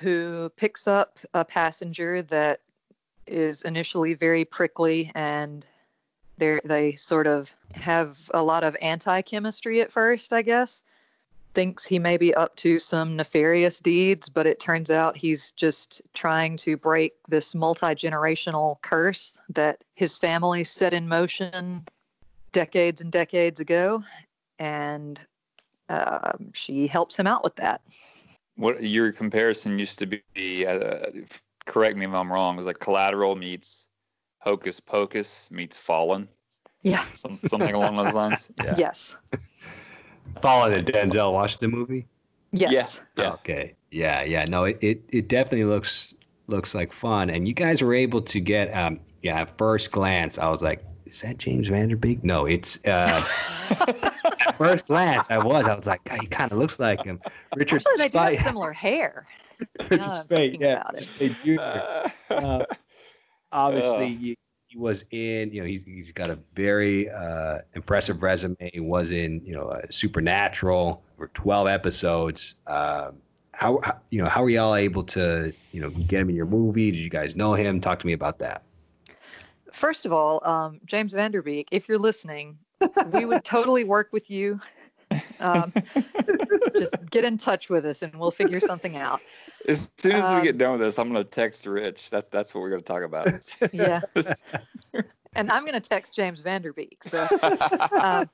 who 0.00 0.50
picks 0.56 0.86
up 0.86 1.18
a 1.34 1.44
passenger 1.44 2.22
that 2.22 2.60
is 3.26 3.62
initially 3.62 4.14
very 4.14 4.44
prickly 4.44 5.12
and 5.14 5.66
they 6.38 6.60
they 6.64 6.92
sort 6.92 7.26
of 7.26 7.54
have 7.72 8.30
a 8.32 8.42
lot 8.42 8.64
of 8.64 8.76
anti-chemistry 8.80 9.80
at 9.80 9.92
first, 9.92 10.32
I 10.32 10.42
guess. 10.42 10.82
Thinks 11.54 11.84
he 11.84 11.98
may 11.98 12.16
be 12.16 12.34
up 12.34 12.54
to 12.56 12.78
some 12.78 13.16
nefarious 13.16 13.80
deeds, 13.80 14.28
but 14.28 14.46
it 14.46 14.60
turns 14.60 14.90
out 14.90 15.16
he's 15.16 15.52
just 15.52 16.02
trying 16.14 16.56
to 16.58 16.76
break 16.76 17.14
this 17.28 17.54
multi-generational 17.54 18.80
curse 18.82 19.38
that 19.48 19.82
his 19.94 20.16
family 20.16 20.62
set 20.62 20.92
in 20.92 21.08
motion 21.08 21.84
decades 22.52 23.00
and 23.00 23.10
decades 23.10 23.60
ago. 23.60 24.02
And 24.58 25.18
um, 25.88 26.50
she 26.54 26.86
helps 26.86 27.16
him 27.16 27.26
out 27.26 27.42
with 27.42 27.56
that. 27.56 27.80
What 28.56 28.82
your 28.82 29.12
comparison 29.12 29.78
used 29.78 29.98
to 30.00 30.06
be? 30.06 30.66
Uh, 30.66 31.06
correct 31.66 31.96
me 31.96 32.06
if 32.06 32.12
I'm 32.12 32.32
wrong. 32.32 32.54
It 32.54 32.58
was 32.58 32.66
like 32.66 32.80
Collateral 32.80 33.36
meets 33.36 33.88
Hocus 34.40 34.80
Pocus 34.80 35.50
meets 35.50 35.78
Fallen. 35.78 36.28
Yeah. 36.82 37.04
Some, 37.14 37.38
something 37.46 37.74
along 37.74 37.96
those 37.96 38.14
lines. 38.14 38.48
Yeah. 38.62 38.74
Yes. 38.76 39.16
Following 40.42 40.84
the 40.84 40.92
Denzel 40.92 41.32
Washington 41.32 41.70
movie. 41.70 42.06
Yes. 42.52 43.00
Yeah. 43.16 43.32
Okay. 43.32 43.74
Yeah, 43.90 44.22
yeah. 44.22 44.44
No, 44.46 44.64
it, 44.64 44.78
it, 44.80 45.02
it 45.08 45.28
definitely 45.28 45.64
looks 45.64 46.14
looks 46.46 46.74
like 46.74 46.92
fun. 46.92 47.30
And 47.30 47.46
you 47.46 47.54
guys 47.54 47.82
were 47.82 47.94
able 47.94 48.22
to 48.22 48.40
get 48.40 48.72
um 48.74 49.00
yeah, 49.22 49.40
at 49.40 49.58
first 49.58 49.90
glance, 49.90 50.38
I 50.38 50.48
was 50.48 50.62
like, 50.62 50.84
is 51.06 51.20
that 51.22 51.38
James 51.38 51.68
Van 51.68 51.88
Der 51.88 51.96
Beek? 51.96 52.22
No, 52.24 52.46
it's 52.46 52.78
uh 52.86 53.24
at 54.46 54.56
first 54.58 54.86
glance 54.86 55.30
I 55.30 55.38
was. 55.38 55.66
I 55.66 55.74
was 55.74 55.86
like, 55.86 56.04
God, 56.04 56.20
he 56.20 56.26
kinda 56.26 56.54
looks 56.54 56.78
like 56.78 57.04
him. 57.04 57.20
Richard 57.56 57.82
Actually, 57.86 58.08
they 58.08 58.08
do 58.08 58.36
have 58.36 58.46
similar 58.46 58.72
hair. 58.72 59.26
Richard 59.80 59.98
now 59.98 60.22
Speight, 60.22 60.60
yeah. 60.60 60.80
about 60.80 60.98
it. 60.98 61.08
They 61.18 61.28
do. 61.44 61.58
Uh, 61.58 62.64
obviously 63.52 64.06
Ugh. 64.06 64.18
he, 64.18 64.38
was 64.78 65.04
in 65.10 65.52
you 65.52 65.60
know 65.60 65.66
he's, 65.66 65.82
he's 65.84 66.12
got 66.12 66.30
a 66.30 66.38
very 66.54 67.10
uh, 67.10 67.58
impressive 67.74 68.22
resume. 68.22 68.56
He 68.72 68.80
was 68.80 69.10
in 69.10 69.44
you 69.44 69.54
know 69.54 69.68
uh, 69.68 69.82
supernatural 69.90 71.02
for 71.16 71.28
12 71.28 71.68
episodes. 71.68 72.54
Um, 72.66 73.16
how, 73.52 73.80
how 73.82 73.98
you 74.10 74.22
know 74.22 74.28
how 74.28 74.42
were 74.42 74.50
y'all 74.50 74.76
able 74.76 75.02
to 75.04 75.52
you 75.72 75.80
know 75.80 75.90
get 75.90 76.20
him 76.20 76.30
in 76.30 76.36
your 76.36 76.46
movie? 76.46 76.90
Did 76.90 77.00
you 77.00 77.10
guys 77.10 77.34
know 77.34 77.54
him? 77.54 77.80
Talk 77.80 77.98
to 78.00 78.06
me 78.06 78.12
about 78.12 78.38
that. 78.38 78.62
First 79.72 80.06
of 80.06 80.12
all, 80.12 80.46
um, 80.46 80.80
James 80.86 81.12
Van 81.12 81.30
Der 81.30 81.42
Beek, 81.42 81.68
if 81.70 81.88
you're 81.88 81.98
listening, 81.98 82.58
we 83.12 83.24
would 83.24 83.44
totally 83.44 83.84
work 83.84 84.08
with 84.12 84.30
you 84.30 84.60
Um, 85.40 85.72
just 86.76 86.94
get 87.10 87.24
in 87.24 87.38
touch 87.38 87.70
with 87.70 87.86
us 87.86 88.02
and 88.02 88.14
we'll 88.16 88.30
figure 88.30 88.60
something 88.60 88.96
out. 88.96 89.20
As 89.66 89.90
soon 89.98 90.12
as 90.12 90.26
Um, 90.26 90.36
we 90.36 90.42
get 90.42 90.58
done 90.58 90.72
with 90.72 90.80
this, 90.80 90.98
I'm 90.98 91.08
gonna 91.12 91.24
text 91.24 91.66
Rich. 91.66 92.10
That's 92.10 92.28
that's 92.28 92.54
what 92.54 92.60
we're 92.60 92.70
gonna 92.70 92.82
talk 92.82 93.02
about. 93.02 93.28
Yeah. 93.72 94.00
And 95.34 95.52
I'm 95.52 95.62
going 95.62 95.74
to 95.74 95.88
text 95.88 96.14
James 96.14 96.40
Van 96.40 96.62
Der 96.62 96.72
Beek. 96.72 97.04
So, 97.04 97.28
um, 98.02 98.28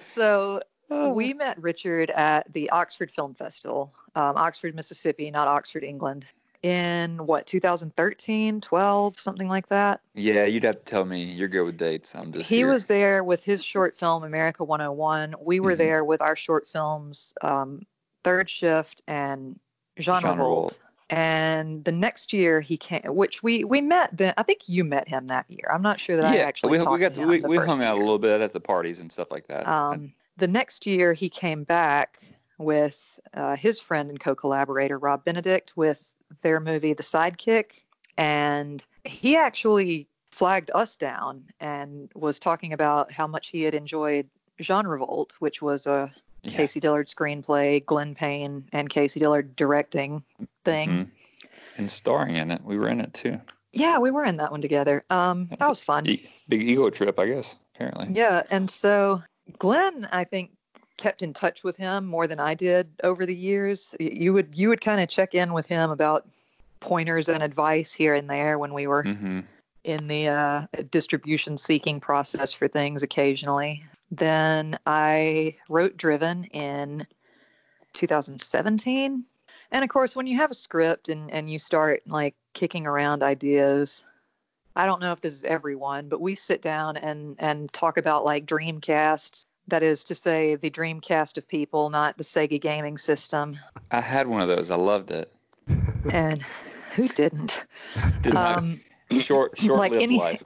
so 0.00 0.62
we 0.88 1.34
met 1.34 1.60
Richard 1.60 2.10
at 2.10 2.50
the 2.52 2.70
Oxford 2.70 3.10
Film 3.10 3.34
Festival, 3.34 3.92
um, 4.14 4.36
Oxford, 4.36 4.74
Mississippi, 4.74 5.30
not 5.30 5.48
Oxford, 5.48 5.84
England, 5.84 6.24
in 6.62 7.24
what, 7.26 7.46
2013, 7.46 8.60
12, 8.60 9.20
something 9.20 9.48
like 9.48 9.68
that. 9.68 10.00
yeah, 10.14 10.44
you'd 10.44 10.64
have 10.64 10.76
to 10.76 10.84
tell 10.84 11.04
me. 11.04 11.22
You're 11.22 11.48
good 11.48 11.64
with 11.64 11.76
dates. 11.76 12.14
I'm 12.14 12.32
just. 12.32 12.48
he 12.48 12.56
here. 12.56 12.68
was 12.68 12.86
there 12.86 13.22
with 13.22 13.44
his 13.44 13.64
short 13.64 13.94
film 13.94 14.24
America 14.24 14.64
101. 14.64 15.34
We 15.40 15.60
were 15.60 15.74
Mhm. 15.74 15.78
there 15.78 16.04
with 16.04 16.20
our 16.20 16.34
short 16.36 16.66
films 16.66 17.32
um, 17.42 17.82
Third 18.24 18.50
Shift 18.50 19.02
and 19.06 19.58
Revolt. 19.96 20.24
Revolt. 20.24 20.80
And 21.10 21.84
the 21.84 21.92
next 21.92 22.32
year 22.34 22.60
he 22.60 22.76
came, 22.76 23.00
which 23.06 23.42
we 23.42 23.64
we 23.64 23.80
met. 23.80 24.14
Then 24.14 24.34
I 24.36 24.42
think 24.42 24.68
you 24.68 24.84
met 24.84 25.08
him 25.08 25.28
that 25.28 25.46
year. 25.48 25.70
I'm 25.72 25.80
not 25.80 25.98
sure 25.98 26.16
that 26.16 26.26
I 26.26 26.36
yeah, 26.36 26.42
actually 26.42 26.72
we, 26.72 26.78
talked 26.78 26.90
we 26.92 26.98
got 26.98 27.14
to 27.14 27.26
we, 27.26 27.40
we 27.40 27.56
hung 27.56 27.82
out 27.82 27.96
a 27.96 28.00
little 28.00 28.18
bit 28.18 28.42
at 28.42 28.52
the 28.52 28.60
parties 28.60 29.00
and 29.00 29.10
stuff 29.10 29.30
like 29.30 29.46
that. 29.46 29.66
Um, 29.66 30.12
the 30.36 30.48
next 30.48 30.84
year 30.84 31.14
he 31.14 31.30
came 31.30 31.64
back 31.64 32.20
with 32.58 33.18
uh, 33.32 33.56
his 33.56 33.80
friend 33.80 34.10
and 34.10 34.20
co-collaborator 34.20 34.98
Rob 34.98 35.24
Benedict 35.24 35.76
with 35.76 36.12
their 36.42 36.60
movie 36.60 36.92
The 36.92 37.02
Sidekick, 37.02 37.82
and 38.16 38.84
he 39.04 39.36
actually 39.36 40.06
flagged 40.30 40.70
us 40.74 40.96
down 40.96 41.44
and 41.60 42.10
was 42.14 42.38
talking 42.38 42.72
about 42.72 43.10
how 43.12 43.26
much 43.26 43.48
he 43.48 43.62
had 43.62 43.74
enjoyed 43.74 44.28
Genre 44.60 44.98
Vault, 44.98 45.34
which 45.38 45.62
was 45.62 45.86
a 45.86 46.12
yeah. 46.42 46.56
Casey 46.56 46.80
Dillard 46.80 47.08
screenplay, 47.08 47.84
Glenn 47.84 48.14
Payne 48.14 48.64
and 48.72 48.88
Casey 48.88 49.20
Dillard 49.20 49.56
directing 49.56 50.22
thing. 50.64 50.90
Mhm. 50.90 51.10
And 51.76 51.90
starring 51.90 52.36
in 52.36 52.50
it, 52.50 52.62
we 52.64 52.78
were 52.78 52.88
in 52.88 53.00
it 53.00 53.14
too. 53.14 53.40
Yeah, 53.72 53.98
we 53.98 54.10
were 54.10 54.24
in 54.24 54.36
that 54.38 54.50
one 54.50 54.60
together. 54.60 55.04
Um, 55.10 55.46
that 55.48 55.58
That's 55.58 55.68
was 55.68 55.82
fun. 55.82 56.06
E- 56.06 56.28
big 56.48 56.62
ego 56.62 56.90
trip, 56.90 57.18
I 57.18 57.26
guess. 57.26 57.56
Apparently. 57.74 58.08
Yeah, 58.12 58.42
and 58.50 58.70
so 58.70 59.22
Glenn, 59.58 60.08
I 60.10 60.24
think, 60.24 60.50
kept 60.98 61.22
in 61.22 61.32
touch 61.32 61.64
with 61.64 61.76
him 61.76 62.04
more 62.04 62.26
than 62.26 62.38
I 62.38 62.54
did 62.54 62.90
over 63.02 63.24
the 63.24 63.34
years. 63.34 63.94
You 63.98 64.34
would 64.34 64.54
you 64.54 64.68
would 64.68 64.82
kind 64.82 65.00
of 65.00 65.08
check 65.08 65.34
in 65.34 65.54
with 65.54 65.66
him 65.66 65.90
about 65.90 66.28
pointers 66.80 67.28
and 67.28 67.42
advice 67.42 67.92
here 67.92 68.14
and 68.14 68.28
there 68.28 68.58
when 68.58 68.74
we 68.74 68.86
were 68.86 69.02
hmm 69.04 69.40
in 69.84 70.06
the 70.06 70.28
uh, 70.28 70.66
distribution 70.90 71.56
seeking 71.56 71.98
process 71.98 72.52
for 72.52 72.68
things 72.68 73.02
occasionally. 73.02 73.82
Then 74.10 74.78
I 74.86 75.56
wrote 75.70 75.96
Driven 75.96 76.44
in 76.44 77.06
2017. 77.94 79.24
And 79.70 79.84
of 79.84 79.88
course, 79.88 80.14
when 80.14 80.26
you 80.26 80.36
have 80.36 80.50
a 80.50 80.54
script 80.54 81.08
and, 81.08 81.30
and 81.30 81.50
you 81.50 81.58
start 81.58 82.02
like 82.06 82.34
kicking 82.52 82.86
around 82.86 83.22
ideas, 83.22 84.04
I 84.76 84.84
don't 84.84 85.00
know 85.00 85.12
if 85.12 85.20
this 85.20 85.32
is 85.32 85.44
everyone, 85.44 86.08
but 86.08 86.20
we 86.20 86.34
sit 86.34 86.60
down 86.60 86.96
and, 86.98 87.36
and 87.38 87.72
talk 87.72 87.96
about 87.96 88.24
like 88.24 88.46
Dreamcasts. 88.46 89.46
That 89.68 89.82
is 89.82 90.02
to 90.04 90.14
say, 90.14 90.54
the 90.56 90.70
Dreamcast 90.70 91.36
of 91.36 91.46
people, 91.46 91.90
not 91.90 92.16
the 92.16 92.24
Sega 92.24 92.60
gaming 92.60 92.96
system. 92.98 93.56
I 93.90 94.00
had 94.00 94.26
one 94.26 94.40
of 94.40 94.48
those. 94.48 94.70
I 94.70 94.76
loved 94.76 95.10
it. 95.10 95.32
And 96.10 96.42
who 96.94 97.06
didn't? 97.08 97.64
Did 98.22 98.34
Um, 98.34 98.80
short 99.20 99.58
short 99.58 99.78
like 99.78 99.92
any- 99.92 100.18
life. 100.18 100.42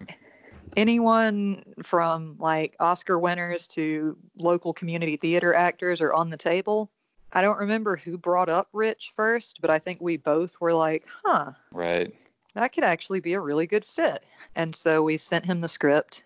anyone 0.77 1.63
from 1.83 2.37
like 2.39 2.75
Oscar 2.81 3.19
winners 3.19 3.67
to 3.69 4.17
local 4.39 4.73
community 4.73 5.17
theater 5.17 5.55
actors 5.55 6.01
are 6.01 6.13
on 6.13 6.31
the 6.31 6.37
table. 6.37 6.91
I 7.33 7.43
don't 7.43 7.59
remember 7.59 7.97
who 7.97 8.19
brought 8.19 8.49
up 8.49 8.69
Rich 8.73 9.13
first, 9.17 9.61
but 9.61 9.71
I 9.71 9.79
think 9.79 9.99
we 10.01 10.17
both 10.17 10.61
were 10.61 10.75
like, 10.75 11.07
huh, 11.25 11.53
Right. 11.71 12.13
that 12.55 12.73
could 12.73 12.85
actually 12.85 13.21
be 13.21 13.33
a 13.35 13.41
really 13.41 13.67
good 13.67 13.85
fit. 13.85 14.25
And 14.57 14.75
so 14.75 15.03
we 15.03 15.17
sent 15.17 15.47
him 15.47 15.61
the 15.61 15.69
script. 15.69 16.25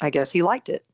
I 0.00 0.10
guess 0.10 0.30
he 0.30 0.42
liked 0.42 0.68
it. 0.68 0.84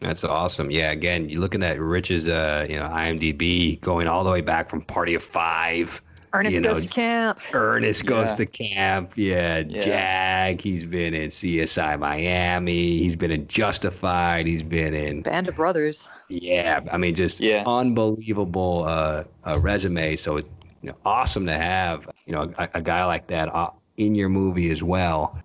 That's 0.00 0.22
awesome. 0.24 0.70
Yeah, 0.70 0.92
again, 0.92 1.28
you're 1.28 1.40
looking 1.40 1.62
at 1.64 1.80
Rich's 1.80 2.28
uh, 2.28 2.66
you 2.68 2.76
know, 2.76 2.84
IMDb 2.88 3.80
going 3.80 4.06
all 4.06 4.22
the 4.22 4.30
way 4.30 4.40
back 4.40 4.70
from 4.70 4.82
Party 4.82 5.14
of 5.14 5.22
Five. 5.22 6.00
Ernest 6.34 6.56
You 6.56 6.62
goes 6.62 6.82
to 6.82 6.88
camp. 6.88 7.38
Ernest 7.54 8.04
goes 8.04 8.34
to 8.34 8.44
camp. 8.44 9.12
Yeah, 9.16 9.60
Yeah. 9.66 10.50
Jag. 10.50 10.60
He's 10.60 10.84
been 10.84 11.14
in 11.14 11.30
CSI 11.30 11.98
Miami. 11.98 12.98
He's 12.98 13.16
been 13.16 13.30
in 13.30 13.48
Justified. 13.48 14.46
He's 14.46 14.62
been 14.62 14.92
in 14.94 15.22
Band 15.22 15.48
of 15.48 15.56
Brothers. 15.56 16.08
yeah. 16.28 16.80
I 16.92 16.98
mean, 16.98 17.14
just 17.14 17.40
Yeah. 17.40 17.64
unbelievable 17.66 18.84
uh, 18.86 19.24
uh, 19.46 19.58
resume. 19.58 20.16
So 20.16 20.36
it's 20.36 20.48
you 20.82 20.90
know, 20.90 20.96
awesome 21.06 21.44
to 21.46 21.54
have 21.54 22.08
you 22.26 22.34
know 22.34 22.52
a, 22.58 22.68
a 22.74 22.80
guy 22.82 23.04
like 23.04 23.26
that 23.28 23.52
uh, 23.54 23.70
in 23.96 24.14
your 24.14 24.28
movie 24.28 24.70
as 24.70 24.82
well. 24.82 25.36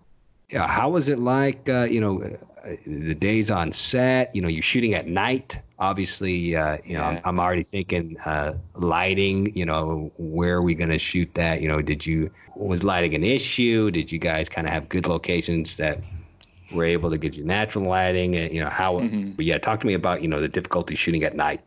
Yeah, 0.52 0.68
how 0.68 0.90
was 0.90 1.08
it 1.08 1.18
like? 1.18 1.68
Uh, 1.68 1.84
you 1.90 2.02
know, 2.02 2.22
uh, 2.22 2.30
the 2.86 3.14
days 3.16 3.52
on 3.52 3.72
set. 3.72 4.36
You 4.36 4.42
know, 4.42 4.48
you're 4.48 4.62
shooting 4.64 4.94
at 4.94 5.08
night. 5.08 5.60
Obviously, 5.80 6.56
uh, 6.56 6.78
you 6.86 6.94
know, 6.94 7.04
I'm, 7.04 7.20
I'm 7.26 7.40
already 7.40 7.64
thinking 7.64 8.18
uh, 8.26 8.54
lighting. 8.76 9.54
You 9.56 9.66
know, 9.66 10.12
where 10.18 10.56
are 10.56 10.62
we 10.62 10.74
going 10.76 10.90
to 10.90 11.00
shoot 11.00 11.30
that? 11.34 11.62
You 11.62 11.68
know, 11.68 11.82
did 11.82 12.06
you 12.06 12.32
was 12.56 12.84
lighting 12.84 13.16
an 13.16 13.24
issue? 13.24 13.92
Did 13.92 14.12
you 14.12 14.20
guys 14.20 14.50
kind 14.50 14.68
of 14.68 14.74
have 14.74 14.88
good 14.90 15.08
locations 15.08 15.78
that 15.78 16.00
were 16.72 16.86
able 16.86 17.10
to 17.10 17.18
get 17.18 17.36
you 17.36 17.44
natural 17.44 17.86
lighting? 17.86 18.36
And 18.36 18.54
you 18.54 18.62
know, 18.62 18.70
how? 18.70 19.00
Mhm. 19.00 19.36
But 19.36 19.46
yeah, 19.46 19.58
talk 19.58 19.80
to 19.82 19.88
me 19.88 19.94
about 19.94 20.22
you 20.22 20.28
know 20.28 20.40
the 20.40 20.48
difficulty 20.48 20.96
shooting 20.96 21.24
at 21.24 21.36
night. 21.36 21.62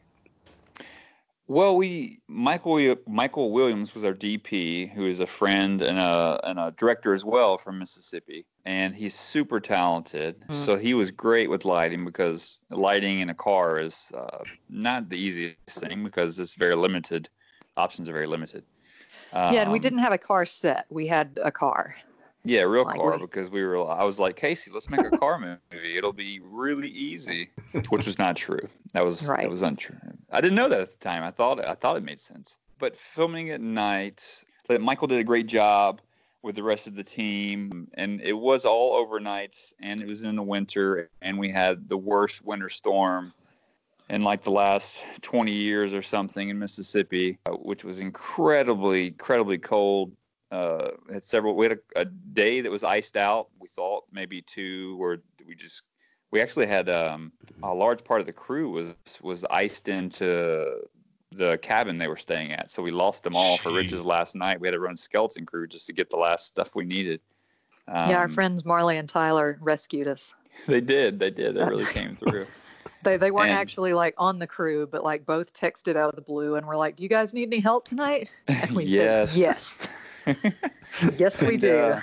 Well, 1.49 1.77
we 1.77 2.21
Michael 2.27 2.97
Michael 3.07 3.53
Williams 3.53 3.95
was 3.95 4.03
our 4.05 4.15
DP, 4.15 4.93
who 4.93 5.07
is 5.07 5.21
a 5.21 5.27
friend 5.27 5.81
and 5.81 5.99
a 5.99 6.41
and 6.43 6.59
a 6.59 6.73
director 6.77 7.15
as 7.15 7.25
well 7.25 7.57
from 7.57 7.79
Mississippi, 7.79 8.47
and 8.65 8.95
he's 8.97 9.15
super 9.15 9.61
talented. 9.61 10.41
Mhm. 10.49 10.55
So 10.55 10.77
he 10.77 10.95
was 10.95 11.13
great 11.13 11.49
with 11.49 11.65
lighting 11.65 12.05
because 12.05 12.59
lighting 12.71 13.21
in 13.21 13.31
a 13.31 13.35
car 13.35 13.79
is 13.79 14.11
uh, 14.13 14.39
not 14.69 15.09
the 15.09 15.19
easiest 15.19 15.57
thing 15.71 16.03
because 16.03 16.41
it's 16.41 16.57
very 16.57 16.75
limited. 16.75 17.29
Options 17.77 18.09
are 18.09 18.13
very 18.13 18.27
limited. 18.27 18.65
yeah, 19.33 19.63
and 19.63 19.71
we 19.71 19.79
Um, 19.79 19.83
didn't 19.83 19.99
have 20.01 20.13
a 20.13 20.19
car 20.19 20.47
set. 20.47 20.87
We 20.89 21.07
had 21.07 21.39
a 21.43 21.53
car. 21.53 21.95
Yeah, 22.47 22.63
real 22.63 22.85
Like, 22.85 22.97
car 22.97 23.13
we- 23.13 23.19
because 23.19 23.51
we 23.51 23.65
were. 23.65 23.91
I 23.91 24.05
was 24.05 24.19
like, 24.21 24.37
Casey, 24.37 24.71
let's 24.71 24.89
make 24.89 25.01
a 25.01 25.11
car 25.19 25.39
movie. 25.39 25.97
It'll 25.97 26.13
be 26.13 26.41
really 26.43 26.89
easy, 26.89 27.51
which 27.89 28.07
was 28.07 28.19
not 28.19 28.37
true. 28.37 28.69
That 28.93 29.05
was 29.05 29.27
Right. 29.29 29.43
that 29.43 29.51
was 29.51 29.63
untrue. 29.63 29.97
I 30.31 30.41
didn't 30.41 30.55
know 30.55 30.69
that 30.69 30.81
at 30.81 30.91
the 30.91 30.97
time. 30.99 31.25
I 31.25 31.33
thought 31.33 31.67
I 31.67 31.75
thought 31.75 31.97
it 31.97 32.05
made 32.05 32.21
sense. 32.21 32.57
But 32.79 32.97
filming 32.97 33.51
at 33.51 33.61
night, 33.61 34.45
Michael 34.81 35.09
did 35.09 35.19
a 35.19 35.25
great 35.25 35.47
job 35.49 36.01
with 36.43 36.55
the 36.55 36.63
rest 36.63 36.87
of 36.87 36.95
the 36.95 37.03
team, 37.03 37.89
and 37.95 38.21
it 38.21 38.35
was 38.35 38.65
all 38.65 39.05
overnights, 39.05 39.73
and 39.81 40.01
it 40.01 40.07
was 40.07 40.23
in 40.23 40.37
the 40.37 40.43
winter, 40.43 41.11
and 41.23 41.39
we 41.39 41.51
had 41.51 41.89
the 41.89 41.97
worst 41.99 42.45
winter 42.45 42.69
storm 42.69 43.33
in 44.09 44.23
like 44.23 44.45
the 44.45 44.53
last 44.53 45.01
20 45.23 45.51
years 45.51 45.93
or 45.93 46.03
something 46.03 46.49
in 46.49 46.57
Mississippi, 46.61 47.39
uh, 47.47 47.53
which 47.53 47.83
was 47.83 47.99
incredibly, 47.99 49.09
incredibly 49.09 49.59
cold. 49.59 50.13
Uh, 50.51 50.91
had 51.13 51.25
several. 51.25 51.57
We 51.57 51.67
had 51.67 51.79
a, 51.97 52.01
a 52.03 52.05
day 52.05 52.61
that 52.61 52.71
was 52.71 52.85
iced 52.85 53.17
out. 53.17 53.49
We 53.59 53.69
thought 53.69 54.05
maybe 54.13 54.43
two, 54.43 54.97
or 55.01 55.19
we 55.47 55.55
just 55.57 55.83
we 56.31 56.41
actually 56.41 56.67
had 56.67 56.89
um, 56.89 57.33
a 57.63 57.75
large 57.75 58.05
part 58.05 58.21
of 58.21 58.27
the 58.27 58.33
crew 58.33 58.71
was 58.71 58.95
was 59.23 59.45
iced 59.51 59.89
into 59.89 60.81
the 61.33 61.59
cabin 61.59 61.99
they 61.99 62.07
were 62.09 62.17
staying 62.17 62.53
at. 62.53 62.71
So 62.71 62.83
we 62.83 62.93
lost 62.93 63.25
them 63.25 63.35
all 63.35 63.57
for 63.59 63.71
Jeez. 63.71 63.77
Rich's 63.77 64.05
last 64.05 64.37
night. 64.37 64.61
We 64.61 64.69
had 64.69 64.73
to 64.73 64.79
run 64.81 64.97
skeleton 64.97 65.45
crew 65.47 65.67
just 65.67 65.87
to 65.89 65.93
get 65.93 66.11
the 66.11 66.17
last 66.17 66.47
stuff 66.47 66.75
we 66.77 66.85
needed. 66.85 67.21
Um, 67.89 68.11
yeah, 68.11 68.19
our 68.19 68.29
friends 68.29 68.65
Marley 68.65 68.97
and 68.99 69.09
Tyler 69.09 69.59
rescued 69.61 70.09
us. 70.09 70.33
They 70.67 70.81
did. 70.81 71.19
They 71.19 71.31
did. 71.31 71.55
They 71.55 71.65
really 71.65 71.85
came 71.85 72.17
through. 72.21 72.47
They 73.03 73.19
they 73.19 73.31
weren't 73.31 73.51
And- 73.51 73.59
actually 73.59 73.93
like 73.93 74.15
on 74.17 74.39
the 74.39 74.47
crew, 74.47 74.87
but 74.87 75.05
like 75.05 75.27
both 75.27 75.53
texted 75.53 75.97
out 75.97 76.09
of 76.09 76.17
the 76.17 76.23
blue 76.23 76.55
and 76.55 76.67
were 76.67 76.77
like, 76.77 76.97
"Do 76.97 77.03
you 77.03 77.11
guys 77.11 77.35
need 77.35 77.49
any 77.53 77.61
help 77.61 77.85
tonight?" 77.87 78.31
And 78.49 78.71
we 78.71 78.85
yes. 78.85 79.33
said, 79.33 79.41
"Yes, 79.41 79.89
yes, 81.19 81.41
we 81.41 81.49
And, 81.49 81.61
do." 81.61 81.79
uh, 81.79 82.01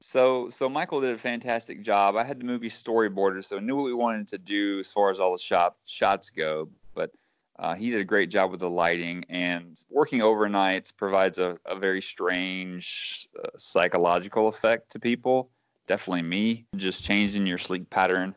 so 0.00 0.48
so 0.48 0.68
Michael 0.68 1.00
did 1.00 1.10
a 1.10 1.18
fantastic 1.18 1.82
job. 1.82 2.16
I 2.16 2.24
had 2.24 2.40
the 2.40 2.44
movie 2.44 2.70
storyboarded, 2.70 3.44
so 3.44 3.56
I 3.56 3.60
knew 3.60 3.76
what 3.76 3.84
we 3.84 3.94
wanted 3.94 4.28
to 4.28 4.38
do 4.38 4.78
as 4.78 4.90
far 4.90 5.10
as 5.10 5.20
all 5.20 5.32
the 5.32 5.38
shop 5.38 5.78
shots 5.86 6.30
go. 6.30 6.68
But 6.94 7.10
uh, 7.58 7.74
he 7.74 7.90
did 7.90 8.00
a 8.00 8.04
great 8.04 8.30
job 8.30 8.50
with 8.50 8.60
the 8.60 8.70
lighting 8.70 9.24
and 9.28 9.82
working 9.90 10.20
overnights 10.20 10.96
provides 10.96 11.38
a, 11.38 11.58
a 11.66 11.76
very 11.76 12.00
strange 12.00 13.28
uh, 13.42 13.48
psychological 13.56 14.48
effect 14.48 14.92
to 14.92 15.00
people. 15.00 15.50
Definitely 15.86 16.22
me, 16.22 16.66
just 16.76 17.04
changing 17.04 17.46
your 17.46 17.58
sleep 17.58 17.88
pattern 17.90 18.36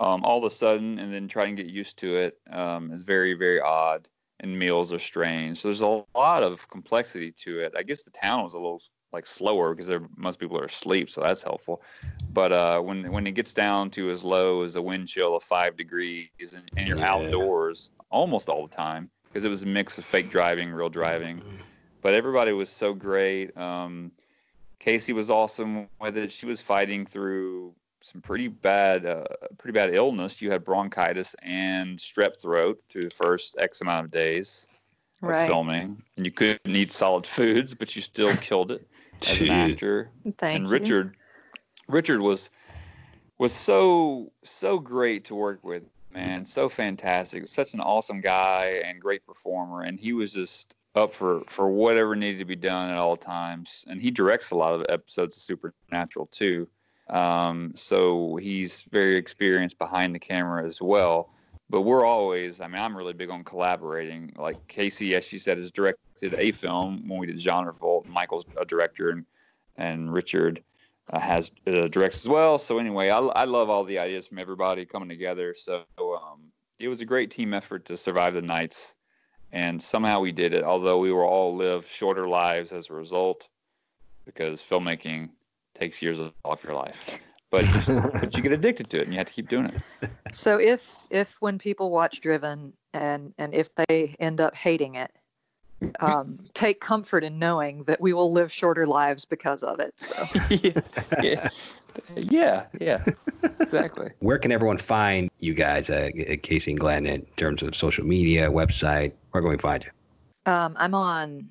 um, 0.00 0.24
all 0.24 0.38
of 0.38 0.44
a 0.44 0.54
sudden 0.54 0.98
and 0.98 1.12
then 1.12 1.28
trying 1.28 1.56
to 1.56 1.62
get 1.62 1.72
used 1.72 1.96
to 1.98 2.16
it 2.16 2.38
um, 2.50 2.92
is 2.92 3.04
very 3.04 3.34
very 3.34 3.60
odd. 3.60 4.08
And 4.42 4.58
meals 4.58 4.92
are 4.92 4.98
strange. 4.98 5.58
So 5.58 5.68
there's 5.68 5.82
a 5.82 6.04
lot 6.16 6.42
of 6.42 6.68
complexity 6.68 7.32
to 7.38 7.60
it. 7.60 7.74
I 7.76 7.82
guess 7.84 8.02
the 8.02 8.10
town 8.10 8.42
was 8.42 8.54
a 8.54 8.58
little 8.58 8.82
like 9.12 9.26
slower 9.26 9.72
because 9.72 9.86
there 9.86 10.02
most 10.16 10.38
people 10.38 10.58
are 10.58 10.64
asleep, 10.64 11.10
so 11.10 11.20
that's 11.20 11.42
helpful. 11.42 11.82
But 12.32 12.50
uh, 12.50 12.80
when 12.80 13.12
when 13.12 13.26
it 13.26 13.32
gets 13.32 13.54
down 13.54 13.90
to 13.90 14.10
as 14.10 14.24
low 14.24 14.62
as 14.62 14.74
a 14.74 14.82
wind 14.82 15.06
chill 15.08 15.36
of 15.36 15.42
five 15.42 15.76
degrees 15.76 16.54
and, 16.54 16.68
and 16.76 16.88
you're 16.88 16.98
yeah. 16.98 17.12
outdoors 17.12 17.90
almost 18.10 18.48
all 18.48 18.66
the 18.66 18.74
time 18.74 19.10
because 19.28 19.44
it 19.44 19.48
was 19.48 19.62
a 19.62 19.66
mix 19.66 19.98
of 19.98 20.04
fake 20.04 20.30
driving, 20.30 20.70
real 20.70 20.90
driving. 20.90 21.38
Mm-hmm. 21.38 21.56
But 22.00 22.14
everybody 22.14 22.52
was 22.52 22.68
so 22.68 22.92
great. 22.94 23.56
Um, 23.56 24.12
Casey 24.78 25.12
was 25.12 25.30
awesome 25.30 25.88
with 26.00 26.16
it. 26.16 26.32
She 26.32 26.46
was 26.46 26.60
fighting 26.60 27.06
through 27.06 27.74
some 28.02 28.20
pretty 28.20 28.48
bad, 28.48 29.06
uh, 29.06 29.24
pretty 29.58 29.72
bad 29.72 29.94
illness. 29.94 30.42
You 30.42 30.50
had 30.50 30.64
bronchitis 30.64 31.34
and 31.42 31.98
strep 31.98 32.40
throat 32.40 32.82
through 32.88 33.04
the 33.04 33.10
first 33.10 33.56
X 33.58 33.80
amount 33.80 34.06
of 34.06 34.10
days 34.10 34.66
of 35.22 35.28
right. 35.28 35.46
filming, 35.46 36.02
and 36.16 36.26
you 36.26 36.32
couldn't 36.32 36.74
eat 36.74 36.90
solid 36.90 37.26
foods, 37.26 37.74
but 37.74 37.94
you 37.94 38.02
still 38.02 38.34
killed 38.36 38.70
it 38.70 38.86
as 39.22 39.40
an 39.40 39.50
actor. 39.50 40.10
Thank 40.38 40.56
and 40.56 40.66
you. 40.66 40.72
Richard, 40.72 41.16
Richard 41.88 42.20
was 42.20 42.50
was 43.38 43.52
so 43.52 44.32
so 44.42 44.78
great 44.78 45.24
to 45.26 45.34
work 45.34 45.62
with, 45.62 45.84
man, 46.12 46.44
so 46.44 46.68
fantastic, 46.68 47.46
such 47.48 47.74
an 47.74 47.80
awesome 47.80 48.20
guy 48.20 48.82
and 48.84 49.00
great 49.00 49.24
performer, 49.26 49.82
and 49.82 49.98
he 49.98 50.12
was 50.12 50.32
just 50.32 50.76
up 50.94 51.14
for 51.14 51.42
for 51.46 51.70
whatever 51.70 52.14
needed 52.14 52.38
to 52.38 52.44
be 52.44 52.56
done 52.56 52.90
at 52.90 52.98
all 52.98 53.16
times. 53.16 53.84
And 53.88 54.00
he 54.02 54.10
directs 54.10 54.50
a 54.50 54.56
lot 54.56 54.74
of 54.74 54.86
episodes 54.88 55.36
of 55.36 55.42
Supernatural 55.42 56.26
too. 56.26 56.68
Um, 57.08 57.72
so 57.74 58.36
he's 58.36 58.82
very 58.84 59.16
experienced 59.16 59.78
behind 59.78 60.14
the 60.14 60.18
camera 60.18 60.66
as 60.66 60.80
well. 60.80 61.30
But 61.68 61.82
we're 61.82 62.04
always, 62.04 62.60
I 62.60 62.66
mean, 62.68 62.82
I'm 62.82 62.96
really 62.96 63.14
big 63.14 63.30
on 63.30 63.44
collaborating. 63.44 64.32
Like 64.36 64.66
Casey, 64.68 65.14
as 65.14 65.24
she 65.24 65.38
said, 65.38 65.56
has 65.56 65.70
directed 65.70 66.34
a 66.36 66.50
film 66.52 67.08
when 67.08 67.18
we 67.18 67.26
did 67.26 67.40
Genre 67.40 67.72
Vault. 67.72 68.06
Michael's 68.06 68.44
a 68.60 68.64
director, 68.64 69.10
and 69.10 69.24
and 69.78 70.12
Richard 70.12 70.62
uh, 71.10 71.18
has 71.18 71.50
uh, 71.66 71.88
directs 71.88 72.18
as 72.18 72.28
well. 72.28 72.58
So 72.58 72.78
anyway, 72.78 73.08
I, 73.08 73.18
I 73.18 73.44
love 73.44 73.70
all 73.70 73.84
the 73.84 73.98
ideas 73.98 74.26
from 74.26 74.38
everybody 74.38 74.84
coming 74.84 75.08
together. 75.08 75.54
So 75.56 75.84
um, 75.98 76.40
it 76.78 76.88
was 76.88 77.00
a 77.00 77.06
great 77.06 77.30
team 77.30 77.54
effort 77.54 77.86
to 77.86 77.96
survive 77.96 78.34
the 78.34 78.42
nights 78.42 78.94
and 79.52 79.82
somehow 79.82 80.20
we 80.20 80.32
did 80.32 80.54
it. 80.54 80.64
Although 80.64 80.98
we 80.98 81.12
were 81.12 81.26
all 81.26 81.54
live 81.54 81.86
shorter 81.86 82.26
lives 82.26 82.72
as 82.72 82.88
a 82.88 82.94
result, 82.94 83.48
because 84.24 84.62
filmmaking 84.62 85.30
takes 85.74 86.02
years 86.02 86.18
off 86.44 86.64
your 86.64 86.74
life. 86.74 87.18
But 87.50 87.66
but 88.20 88.34
you 88.36 88.42
get 88.42 88.52
addicted 88.52 88.88
to 88.90 88.98
it, 88.98 89.02
and 89.04 89.12
you 89.12 89.18
have 89.18 89.26
to 89.26 89.32
keep 89.32 89.48
doing 89.48 89.66
it. 89.66 90.10
So 90.32 90.58
if 90.58 90.96
if 91.10 91.36
when 91.40 91.58
people 91.58 91.90
watch 91.90 92.20
Driven 92.20 92.72
and 92.94 93.34
and 93.38 93.54
if 93.54 93.68
they 93.74 94.16
end 94.18 94.40
up 94.40 94.56
hating 94.56 94.94
it, 94.94 95.10
um, 96.00 96.38
take 96.54 96.80
comfort 96.80 97.24
in 97.24 97.38
knowing 97.38 97.84
that 97.84 98.00
we 98.00 98.12
will 98.12 98.32
live 98.32 98.50
shorter 98.52 98.86
lives 98.86 99.24
because 99.24 99.62
of 99.62 99.80
it. 99.80 99.92
So. 99.96 100.24
yeah, 100.50 100.80
yeah, 101.22 101.50
yeah, 102.16 102.66
yeah, 102.80 103.04
exactly. 103.60 104.10
Where 104.20 104.38
can 104.38 104.52
everyone 104.52 104.78
find 104.78 105.30
you 105.40 105.54
guys 105.54 105.90
uh, 105.90 106.10
at 106.28 106.42
Casey 106.42 106.72
and 106.72 106.80
Glenn 106.80 107.06
in 107.06 107.22
terms 107.36 107.62
of 107.62 107.74
social 107.74 108.06
media, 108.06 108.50
website? 108.50 109.12
Where 109.32 109.42
can 109.42 109.50
we 109.50 109.58
find 109.58 109.84
you? 109.84 109.90
Um, 110.50 110.76
I'm 110.78 110.94
on 110.94 111.50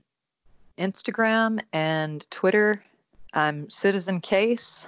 Instagram 0.77 1.62
and 1.73 2.25
Twitter. 2.31 2.84
I'm 3.34 3.70
Citizen 3.70 4.22
Case, 4.22 4.88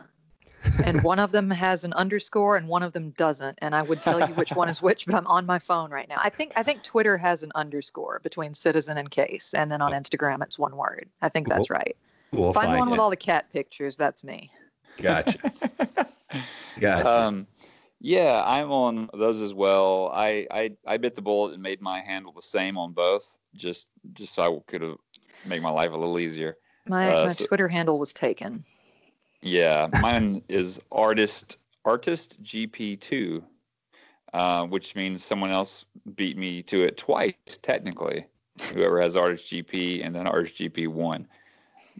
and 0.83 1.01
one 1.03 1.19
of 1.19 1.31
them 1.31 1.49
has 1.49 1.83
an 1.83 1.93
underscore 1.93 2.57
and 2.57 2.67
one 2.67 2.83
of 2.83 2.93
them 2.93 3.11
doesn't. 3.11 3.57
And 3.61 3.75
I 3.75 3.83
would 3.83 4.01
tell 4.01 4.19
you 4.19 4.33
which 4.35 4.51
one 4.51 4.69
is 4.69 4.81
which, 4.81 5.05
but 5.05 5.15
I'm 5.15 5.27
on 5.27 5.45
my 5.45 5.59
phone 5.59 5.91
right 5.91 6.07
now. 6.07 6.19
I 6.21 6.29
think 6.29 6.53
I 6.55 6.63
think 6.63 6.83
Twitter 6.83 7.17
has 7.17 7.43
an 7.43 7.51
underscore 7.55 8.19
between 8.23 8.53
Citizen 8.53 8.97
and 8.97 9.09
Case, 9.09 9.53
and 9.53 9.71
then 9.71 9.81
on 9.81 9.91
Instagram 9.91 10.41
it's 10.43 10.59
one 10.59 10.75
word. 10.75 11.09
I 11.21 11.29
think 11.29 11.47
that's 11.47 11.69
right. 11.69 11.95
We'll 12.31 12.51
find, 12.51 12.67
find 12.67 12.75
the 12.75 12.79
one 12.79 12.87
it. 12.87 12.91
with 12.91 12.99
all 12.99 13.09
the 13.09 13.15
cat 13.15 13.51
pictures. 13.53 13.95
That's 13.95 14.23
me. 14.23 14.51
Gotcha. 14.97 15.37
gotcha. 16.79 17.07
Um, 17.07 17.47
yeah, 17.99 18.43
I'm 18.45 18.71
on 18.71 19.09
those 19.13 19.39
as 19.39 19.53
well. 19.53 20.11
I, 20.13 20.47
I 20.51 20.71
I 20.85 20.97
bit 20.97 21.15
the 21.15 21.21
bullet 21.21 21.53
and 21.53 21.63
made 21.63 21.81
my 21.81 22.01
handle 22.01 22.33
the 22.33 22.41
same 22.41 22.77
on 22.77 22.91
both, 22.91 23.37
just 23.55 23.89
just 24.13 24.33
so 24.33 24.43
I 24.43 24.71
could 24.71 24.81
have 24.81 24.97
make 25.45 25.61
my 25.61 25.69
life 25.69 25.91
a 25.91 25.95
little 25.95 26.19
easier. 26.19 26.57
My 26.87 27.13
uh, 27.13 27.25
my 27.25 27.31
so, 27.31 27.45
Twitter 27.45 27.67
handle 27.67 27.99
was 27.99 28.13
taken. 28.13 28.63
Yeah, 29.41 29.87
mine 30.01 30.41
is 30.49 30.81
artist 30.91 31.57
artist 31.85 32.41
GP 32.43 32.99
two, 32.99 33.43
uh, 34.33 34.65
which 34.65 34.95
means 34.95 35.23
someone 35.23 35.51
else 35.51 35.85
beat 36.15 36.37
me 36.37 36.61
to 36.63 36.83
it 36.83 36.97
twice 36.97 37.33
technically. 37.61 38.25
Whoever 38.73 39.01
has 39.01 39.15
artist 39.15 39.51
GP 39.51 40.05
and 40.05 40.13
then 40.13 40.27
artist 40.27 40.57
GP 40.57 40.87
one, 40.87 41.27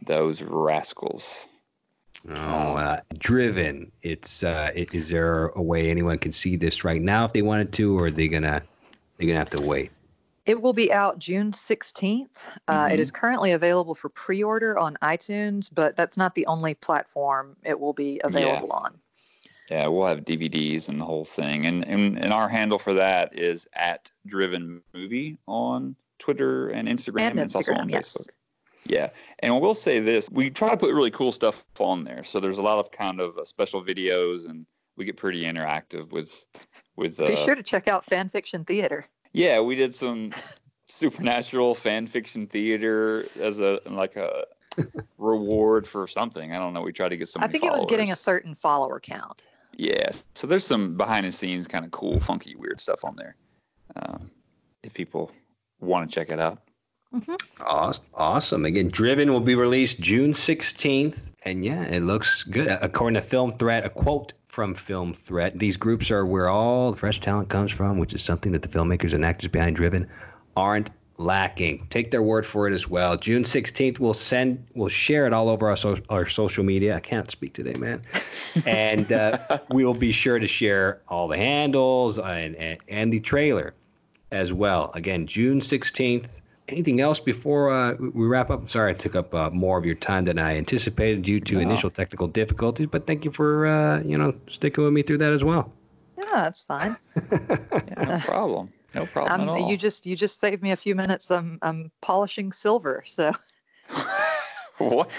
those 0.06 0.42
rascals. 0.42 1.48
Oh, 2.30 2.76
uh, 2.76 3.02
driven. 3.18 3.92
It's 4.02 4.44
uh, 4.44 4.72
is 4.76 5.10
there 5.10 5.48
a 5.48 5.62
way 5.62 5.90
anyone 5.90 6.18
can 6.18 6.32
see 6.32 6.56
this 6.56 6.84
right 6.84 7.02
now 7.02 7.26
if 7.26 7.34
they 7.34 7.42
wanted 7.42 7.74
to, 7.74 7.98
or 7.98 8.06
are 8.06 8.12
they 8.12 8.28
gonna 8.28 8.62
they're 9.18 9.28
gonna 9.28 9.40
have 9.40 9.50
to 9.52 9.62
wait? 9.62 9.92
It 10.46 10.62
will 10.62 10.74
be 10.74 10.92
out 10.92 11.20
June 11.20 11.52
16th. 11.52 12.28
Uh, 12.68 12.74
mm-hmm. 12.74 12.94
It 12.94 13.00
is 13.00 13.12
currently 13.12 13.52
available 13.52 13.96
for 13.96 14.10
pre-order 14.10 14.78
on 14.78 14.98
iTunes, 15.02 15.70
but 15.74 15.96
that's 15.96 16.18
not 16.18 16.36
the 16.36 16.46
only 16.48 16.74
platform 16.74 17.56
it 17.64 17.80
will 17.80 17.94
be 17.94 18.20
available 18.24 18.68
yeah. 18.70 18.78
on. 18.78 19.00
Yeah, 19.70 19.88
we'll 19.88 20.08
have 20.08 20.20
DVDs 20.20 20.90
and 20.90 21.00
the 21.00 21.06
whole 21.06 21.24
thing, 21.24 21.66
and, 21.66 21.88
and 21.88 22.20
and 22.20 22.34
our 22.34 22.50
handle 22.50 22.78
for 22.78 22.94
that 22.96 23.40
is 23.40 23.66
at 23.74 24.12
Driven 24.26 24.82
Movie 24.94 25.38
on 25.48 25.96
Twitter 26.20 26.68
and 26.68 26.88
Instagram. 26.88 27.22
And, 27.22 27.40
and 27.40 27.40
Instagram, 27.40 27.44
it's 27.46 27.56
also 27.56 27.74
on 27.74 27.90
yes. 27.90 28.18
Facebook. 28.18 28.28
Yeah, 28.86 29.10
and 29.40 29.62
we'll 29.62 29.74
say 29.74 30.00
this: 30.00 30.30
we 30.30 30.50
try 30.50 30.70
to 30.70 30.78
put 30.78 30.94
really 30.94 31.12
cool 31.12 31.32
stuff 31.32 31.64
on 31.80 32.04
there. 32.04 32.26
So 32.26 32.42
there's 32.42 32.58
a 32.58 32.62
lot 32.62 32.80
of 32.80 32.92
kind 32.92 33.22
of 33.22 33.38
uh, 33.38 33.46
special 33.46 33.82
videos, 33.82 34.50
and 34.50 34.66
we 34.98 35.06
get 35.06 35.16
pretty 35.16 35.44
interactive 35.44 36.12
with 36.12 36.46
with. 36.98 37.20
Uh, 37.20 37.28
Be 37.28 37.36
sure 37.38 37.56
to 37.56 37.64
check 37.64 37.88
out 37.88 38.04
Fan 38.04 38.28
Fiction 38.28 38.66
Theater. 38.66 39.06
Yeah, 39.34 39.60
we 39.60 39.76
did 39.76 39.94
some 39.94 40.32
supernatural 40.88 41.76
fan 41.76 42.08
fiction 42.08 42.48
theater 42.48 43.26
as 43.40 43.60
a 43.60 43.80
like 43.86 44.16
a 44.16 44.46
reward 45.18 45.88
for 45.88 46.08
something. 46.08 46.52
I 46.52 46.60
don't 46.60 46.74
know. 46.74 46.82
We 46.82 46.94
tried 46.94 47.10
to 47.10 47.18
get 47.18 47.30
some. 47.30 47.44
I 47.44 47.48
think 47.48 47.64
followers. 47.64 47.82
it 47.82 47.86
was 47.86 47.90
getting 47.90 48.12
a 48.12 48.16
certain 48.16 48.56
follower 48.56 49.00
count. 49.00 49.44
Yeah, 49.76 50.12
so 50.36 50.46
there's 50.46 50.66
some 50.66 50.96
behind 50.98 51.26
the 51.26 51.32
scenes 51.32 51.68
kind 51.68 51.84
of 51.84 51.92
cool, 51.92 52.20
funky, 52.20 52.56
weird 52.56 52.80
stuff 52.80 53.04
on 53.04 53.16
there. 53.16 53.36
Um, 53.96 54.30
if 54.84 54.94
people 54.94 55.32
want 55.80 56.10
to 56.10 56.14
check 56.14 56.30
it 56.30 56.40
out. 56.40 56.60
Mm-hmm. 57.14 57.36
Awesome. 57.62 58.06
awesome. 58.16 58.66
Again, 58.66 58.88
Driven 58.88 59.32
will 59.32 59.40
be 59.40 59.56
released 59.56 60.00
June 60.00 60.34
16th. 60.34 61.30
And 61.44 61.64
yeah, 61.64 61.84
it 61.84 62.02
looks 62.02 62.44
good. 62.44 62.68
According 62.82 63.16
to 63.16 63.22
Film 63.22 63.56
Threat, 63.58 63.86
a 63.86 63.90
quote 63.90 64.34
from 64.54 64.76
Film 64.76 65.16
Threat 65.16 65.58
these 65.58 65.76
groups 65.76 66.12
are 66.12 66.28
where 66.28 66.48
all 66.48 66.92
the 66.92 66.98
fresh 66.98 67.20
talent 67.20 67.50
comes 67.50 67.72
from, 67.72 67.98
which 67.98 68.14
is 68.14 68.22
something 68.22 68.52
that 68.52 68.62
the 68.62 68.68
filmmakers 68.68 69.16
and 69.16 69.26
actors 69.26 69.50
behind 69.50 69.76
Driven 69.76 70.08
aren't 70.56 70.92
lacking. 71.18 71.88
Take 71.90 72.12
their 72.12 72.22
word 72.22 72.46
for 72.46 72.68
it 72.68 72.74
as 72.74 72.88
well. 72.88 73.18
June 73.18 73.44
16th, 73.44 73.98
we'll 73.98 74.14
send, 74.14 74.64
we'll 74.76 74.90
share 74.90 75.26
it 75.26 75.34
all 75.34 75.50
over 75.50 75.70
our, 75.70 75.76
so, 75.76 75.98
our 76.10 76.28
social 76.28 76.64
media. 76.64 76.96
I 76.96 77.00
can't 77.00 77.32
speak 77.32 77.54
today, 77.54 77.74
man. 77.80 78.04
And 78.68 79.12
uh, 79.12 79.40
we 79.72 79.86
will 79.86 79.96
be 79.96 80.12
sure 80.12 80.38
to 80.38 80.46
share 80.46 81.02
all 81.08 81.28
the 81.28 81.38
handles 81.38 82.20
and, 82.20 82.56
and, 82.56 82.78
and 82.88 83.12
the 83.12 83.22
trailer 83.22 83.74
as 84.32 84.54
well. 84.54 84.92
Again, 84.94 85.26
June 85.26 85.62
16th 85.62 86.42
anything 86.68 87.02
else 87.02 87.20
before 87.20 87.72
uh, 87.72 87.94
we 87.96 88.26
wrap 88.26 88.50
up? 88.50 88.70
Sorry, 88.70 88.92
I 88.92 88.94
took 88.94 89.16
up 89.16 89.34
uh, 89.34 89.50
more 89.50 89.78
of 89.78 89.86
your 89.86 89.96
time 89.96 90.26
than 90.26 90.40
I 90.40 90.58
anticipated 90.58 91.24
due 91.24 91.40
to 91.42 91.56
no. 91.56 91.62
initial 91.62 91.90
technical 91.90 92.28
difficulties, 92.28 92.88
but 92.90 93.08
thank 93.08 93.26
you 93.26 93.32
for 93.32 93.68
uh, 93.68 94.02
you 94.02 94.18
know 94.18 94.34
sticking 94.48 94.84
with 94.84 94.94
me 94.94 95.02
through 95.02 95.20
that 95.20 95.34
as 95.34 95.44
well. 95.44 95.72
Yeah, 96.18 96.26
that's 96.32 96.62
fine. 96.62 96.96
yeah, 97.32 98.04
no 98.06 98.20
problem. 98.24 98.74
No 98.96 99.06
problem 99.06 99.42
um, 99.42 99.50
at 99.50 99.62
all. 99.62 99.70
You 99.70 99.78
just 99.78 100.06
you 100.06 100.16
just 100.16 100.40
saved 100.40 100.62
me 100.62 100.72
a 100.72 100.76
few 100.76 100.96
minutes. 100.96 101.30
I'm 101.32 101.60
I'm 101.62 101.92
polishing 102.02 102.52
silver, 102.52 103.04
so. 103.06 103.34
what? 104.78 105.12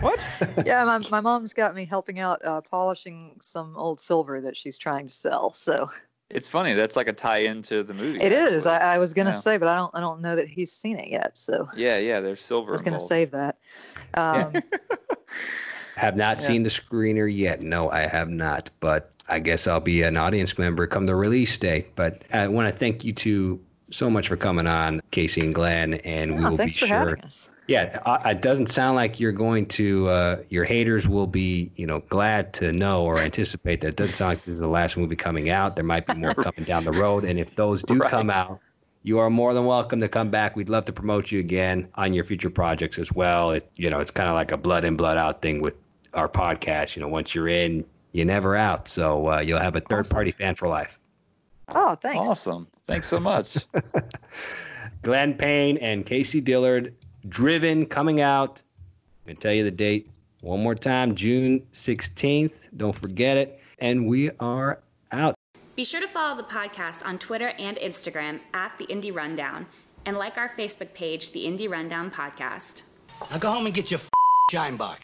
what? 0.00 0.30
yeah, 0.66 0.84
my 0.84 0.98
my 1.10 1.20
mom's 1.20 1.52
got 1.52 1.74
me 1.74 1.84
helping 1.84 2.18
out 2.18 2.44
uh, 2.44 2.60
polishing 2.60 3.36
some 3.40 3.76
old 3.76 4.00
silver 4.00 4.42
that 4.42 4.56
she's 4.56 4.78
trying 4.78 5.06
to 5.06 5.12
sell. 5.12 5.52
So. 5.52 5.90
It's 6.28 6.50
funny. 6.50 6.74
That's 6.74 6.96
like 6.96 7.06
a 7.08 7.12
tie 7.12 7.38
into 7.38 7.82
the 7.82 7.94
movie. 7.94 8.20
It 8.20 8.32
actually. 8.32 8.56
is. 8.56 8.66
I, 8.66 8.94
I, 8.94 8.98
was 8.98 9.14
gonna 9.14 9.30
yeah. 9.30 9.34
say, 9.34 9.58
but 9.58 9.68
I 9.68 9.76
don't. 9.76 9.94
I 9.94 10.00
don't 10.00 10.20
know 10.20 10.34
that 10.34 10.48
he's 10.48 10.72
seen 10.72 10.98
it 10.98 11.08
yet. 11.08 11.36
So. 11.36 11.68
Yeah, 11.76 11.98
yeah. 11.98 12.20
There's 12.20 12.42
silver. 12.42 12.70
I 12.70 12.72
was 12.72 12.82
gonna 12.82 12.98
save 12.98 13.30
that. 13.30 13.58
Um, 14.14 14.50
yeah. 14.52 14.60
have 15.96 16.16
not 16.16 16.38
yeah. 16.40 16.46
seen 16.46 16.62
the 16.64 16.68
screener 16.68 17.32
yet. 17.32 17.62
No, 17.62 17.90
I 17.90 18.00
have 18.00 18.28
not. 18.28 18.70
But 18.80 19.12
I 19.28 19.38
guess 19.38 19.68
I'll 19.68 19.80
be 19.80 20.02
an 20.02 20.16
audience 20.16 20.58
member 20.58 20.86
come 20.88 21.06
the 21.06 21.14
release 21.14 21.56
day. 21.56 21.86
But 21.94 22.22
I 22.32 22.48
want 22.48 22.72
to 22.72 22.76
thank 22.76 23.04
you 23.04 23.12
two 23.12 23.60
so 23.90 24.10
much 24.10 24.26
for 24.26 24.36
coming 24.36 24.66
on, 24.66 25.00
Casey 25.12 25.42
and 25.42 25.54
Glenn, 25.54 25.94
and 25.94 26.36
we 26.38 26.44
will 26.44 26.56
be 26.56 26.70
sure 26.72 27.16
yeah, 27.66 28.00
uh, 28.06 28.18
it 28.26 28.42
doesn't 28.42 28.68
sound 28.68 28.96
like 28.96 29.18
you're 29.18 29.32
going 29.32 29.66
to. 29.66 30.08
Uh, 30.08 30.36
your 30.48 30.64
haters 30.64 31.08
will 31.08 31.26
be, 31.26 31.70
you 31.76 31.86
know, 31.86 32.00
glad 32.08 32.52
to 32.54 32.72
know 32.72 33.04
or 33.04 33.18
anticipate 33.18 33.80
that. 33.80 33.88
It 33.88 33.96
doesn't 33.96 34.14
sound 34.14 34.30
like 34.30 34.44
this 34.44 34.54
is 34.54 34.60
the 34.60 34.68
last 34.68 34.96
movie 34.96 35.16
coming 35.16 35.50
out. 35.50 35.74
There 35.74 35.84
might 35.84 36.06
be 36.06 36.14
more 36.14 36.34
coming 36.34 36.64
down 36.64 36.84
the 36.84 36.92
road, 36.92 37.24
and 37.24 37.38
if 37.38 37.56
those 37.56 37.82
do 37.82 37.96
right. 37.96 38.10
come 38.10 38.30
out, 38.30 38.60
you 39.02 39.18
are 39.18 39.30
more 39.30 39.54
than 39.54 39.66
welcome 39.66 40.00
to 40.00 40.08
come 40.08 40.30
back. 40.30 40.56
We'd 40.56 40.68
love 40.68 40.84
to 40.86 40.92
promote 40.92 41.30
you 41.30 41.40
again 41.40 41.88
on 41.94 42.12
your 42.12 42.24
future 42.24 42.50
projects 42.50 42.98
as 42.98 43.12
well. 43.12 43.52
It, 43.52 43.70
you 43.76 43.90
know, 43.90 44.00
it's 44.00 44.10
kind 44.10 44.28
of 44.28 44.34
like 44.34 44.52
a 44.52 44.56
blood 44.56 44.84
in, 44.84 44.96
blood 44.96 45.16
out 45.16 45.42
thing 45.42 45.60
with 45.60 45.74
our 46.14 46.28
podcast. 46.28 46.96
You 46.96 47.02
know, 47.02 47.08
once 47.08 47.34
you're 47.34 47.48
in, 47.48 47.84
you're 48.12 48.26
never 48.26 48.56
out. 48.56 48.88
So 48.88 49.30
uh, 49.30 49.40
you'll 49.40 49.60
have 49.60 49.76
a 49.76 49.80
third 49.80 50.08
party 50.08 50.30
fan 50.30 50.54
for 50.54 50.68
life. 50.68 50.98
Oh, 51.68 51.96
thanks. 51.96 52.28
Awesome. 52.28 52.68
Thanks 52.86 53.06
so 53.08 53.18
much. 53.18 53.58
Glenn 55.02 55.34
Payne 55.34 55.78
and 55.78 56.06
Casey 56.06 56.40
Dillard, 56.40 56.94
Driven, 57.28 57.86
coming 57.86 58.20
out. 58.20 58.62
I'm 59.24 59.26
going 59.26 59.36
to 59.36 59.42
tell 59.42 59.52
you 59.52 59.64
the 59.64 59.70
date 59.70 60.08
one 60.40 60.62
more 60.62 60.74
time 60.74 61.14
June 61.14 61.66
16th. 61.72 62.68
Don't 62.76 62.94
forget 62.94 63.36
it. 63.36 63.60
And 63.78 64.06
we 64.06 64.30
are 64.40 64.80
out. 65.12 65.34
Be 65.74 65.84
sure 65.84 66.00
to 66.00 66.08
follow 66.08 66.36
the 66.36 66.44
podcast 66.44 67.04
on 67.04 67.18
Twitter 67.18 67.52
and 67.58 67.76
Instagram 67.76 68.40
at 68.54 68.78
The 68.78 68.86
Indie 68.86 69.14
Rundown 69.14 69.66
and 70.06 70.16
like 70.16 70.38
our 70.38 70.48
Facebook 70.48 70.94
page, 70.94 71.32
The 71.32 71.44
Indie 71.44 71.68
Rundown 71.68 72.10
Podcast. 72.10 72.82
Now 73.30 73.38
go 73.38 73.50
home 73.50 73.66
and 73.66 73.74
get 73.74 73.90
your 73.90 74.00
shine 74.50 74.76
box. 74.76 74.94